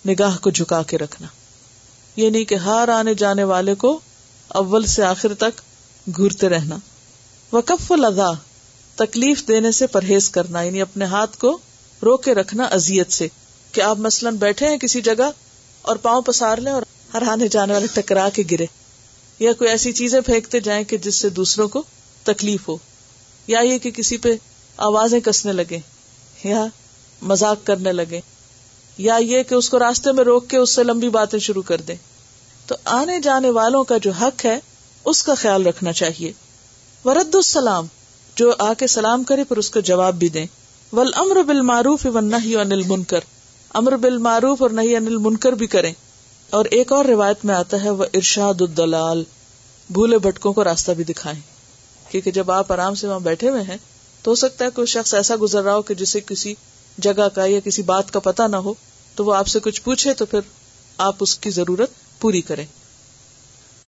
نگاہ 0.07 0.37
کو 0.41 0.49
جھکا 0.49 0.83
کے 0.83 0.97
رکھنا۔ 0.97 1.27
یہ 2.15 2.29
نہیں 2.29 2.45
کہ 2.45 2.55
ہار 2.55 2.87
آنے 2.87 3.13
جانے 3.13 3.43
والے 3.43 3.75
کو 3.75 3.99
اول 4.47 4.85
سے 4.85 5.03
آخر 5.03 5.33
تک 5.33 5.61
گھورتے 6.15 6.49
رہنا۔ 6.49 6.75
وکف 7.53 7.91
الدا 7.91 8.31
تکلیف 9.01 9.47
دینے 9.47 9.71
سے 9.71 9.87
پرہیز 9.87 10.29
کرنا 10.29 10.61
یعنی 10.61 10.81
اپنے 10.81 11.05
ہاتھ 11.05 11.37
کو 11.37 11.57
رو 12.01 12.17
کے 12.17 12.33
رکھنا 12.33 12.63
ازیت 12.63 13.11
سے، 13.11 13.27
کہ 13.71 13.81
آپ 13.81 13.99
مثلاً 13.99 14.35
بیٹھے 14.35 14.67
ہیں 14.67 14.77
کسی 14.77 15.01
جگہ 15.01 15.29
اور 15.81 15.95
پاؤں 15.95 16.21
پسار 16.21 16.57
لیں 16.57 16.71
اور 16.71 16.81
ہر 17.13 17.23
آنے 17.27 17.47
جانے 17.47 17.73
والے 17.73 17.87
ٹکرا 17.93 18.29
کے 18.29 18.43
گرے، 18.51 18.65
یا 19.39 19.53
کوئی 19.53 19.69
ایسی 19.69 19.91
چیزیں 19.91 20.21
پھینکتے 20.21 20.59
جائیں 20.59 20.83
کہ 20.83 20.97
جس 20.97 21.15
سے 21.15 21.29
دوسروں 21.29 21.67
کو 21.67 21.83
تکلیف 22.23 22.67
ہو، 22.67 22.77
یا 23.47 23.59
یہ 23.59 23.77
کہ 23.77 23.91
کسی 23.91 24.17
پہ 24.17 24.35
آوازیں 24.77 25.19
کسنے 25.19 25.53
لگے 25.53 25.79
یا 26.43 26.65
مزاق 27.21 27.65
کرنے 27.67 27.91
لگے 27.91 28.19
یا 28.97 29.15
یہ 29.15 29.43
کہ 29.43 29.55
اس 29.55 29.69
کو 29.69 29.79
راستے 29.79 30.11
میں 30.11 30.23
روک 30.23 30.47
کے 30.47 30.57
اس 30.57 30.75
سے 30.75 30.83
لمبی 30.83 31.09
باتیں 31.09 31.39
شروع 31.39 31.61
کر 31.61 31.81
دیں۔ 31.81 31.95
تو 32.67 32.75
آنے 32.85 33.19
جانے 33.19 33.49
والوں 33.49 33.83
کا 33.83 33.97
جو 33.97 34.11
حق 34.11 34.45
ہے، 34.45 34.59
اس 35.05 35.23
کا 35.23 35.33
خیال 35.35 35.67
رکھنا 35.67 35.93
چاہیے۔ 35.93 36.31
ورد 37.05 37.35
السلام 37.35 37.87
جو 38.35 38.53
آ 38.59 38.73
کے 38.73 38.87
سلام 38.87 39.23
کرے 39.23 39.43
پھر 39.43 39.57
اس 39.57 39.69
کا 39.69 39.79
جواب 39.79 40.15
بھی 40.15 40.29
دیں۔ 40.29 40.45
ول 40.93 41.11
امر 41.15 41.43
بال 41.43 41.61
معروف 41.61 42.05
انل 42.05 42.83
منکر 42.87 43.19
امر 43.73 43.97
بال 43.97 44.17
معروف 44.17 44.61
اور 44.61 44.69
نہیں 44.69 44.95
انل 44.95 45.17
منکر 45.17 45.53
بھی 45.53 45.67
کریں۔ 45.67 45.93
اور 46.49 46.65
ایک 46.65 46.91
اور 46.91 47.05
روایت 47.05 47.45
میں 47.45 47.55
آتا 47.55 47.83
ہے 47.83 47.89
وہ 47.89 48.05
ارشاد 48.13 48.61
الدلال۔ 48.61 49.23
بھولے 49.89 50.17
بھٹکوں 50.17 50.53
کو 50.53 50.63
راستہ 50.63 50.91
بھی 50.91 51.03
دکھائیں۔ 51.03 51.39
کیونکہ 52.11 52.31
جب 52.31 52.51
آپ 52.51 52.71
آرام 52.71 52.95
سے 52.95 53.07
وہاں 53.07 53.19
بیٹھے 53.19 53.49
ہوئے 53.49 53.61
ہیں، 53.61 53.77
تو 54.21 54.31
ہو 54.31 54.35
سکتا 54.35 54.65
ہے 54.65 54.69
کوئی 54.69 54.87
شخص 54.87 55.13
ایسا 55.13 55.35
گزر 55.41 55.63
رہا 55.63 55.75
ہو 55.75 55.81
کہ 55.81 55.93
جسے 55.93 56.19
کسی 56.19 56.53
جگہ 56.97 57.27
کا 57.35 57.45
یا 57.45 57.59
کسی 57.59 57.81
بات 57.81 58.11
کا 58.11 58.19
پتا 58.19 58.47
نہ 58.47 58.55
ہو، 58.55 58.73
تو 59.15 59.25
وہ 59.25 59.35
آپ 59.35 59.47
سے 59.47 59.59
کچھ 59.59 59.81
پوچھے 59.81 60.13
تو 60.13 60.25
پھر 60.25 60.39
آپ 60.97 61.15
اس 61.19 61.37
کی 61.37 61.49
ضرورت 61.49 61.89
پوری 62.19 62.41
کریں۔ 62.41 62.65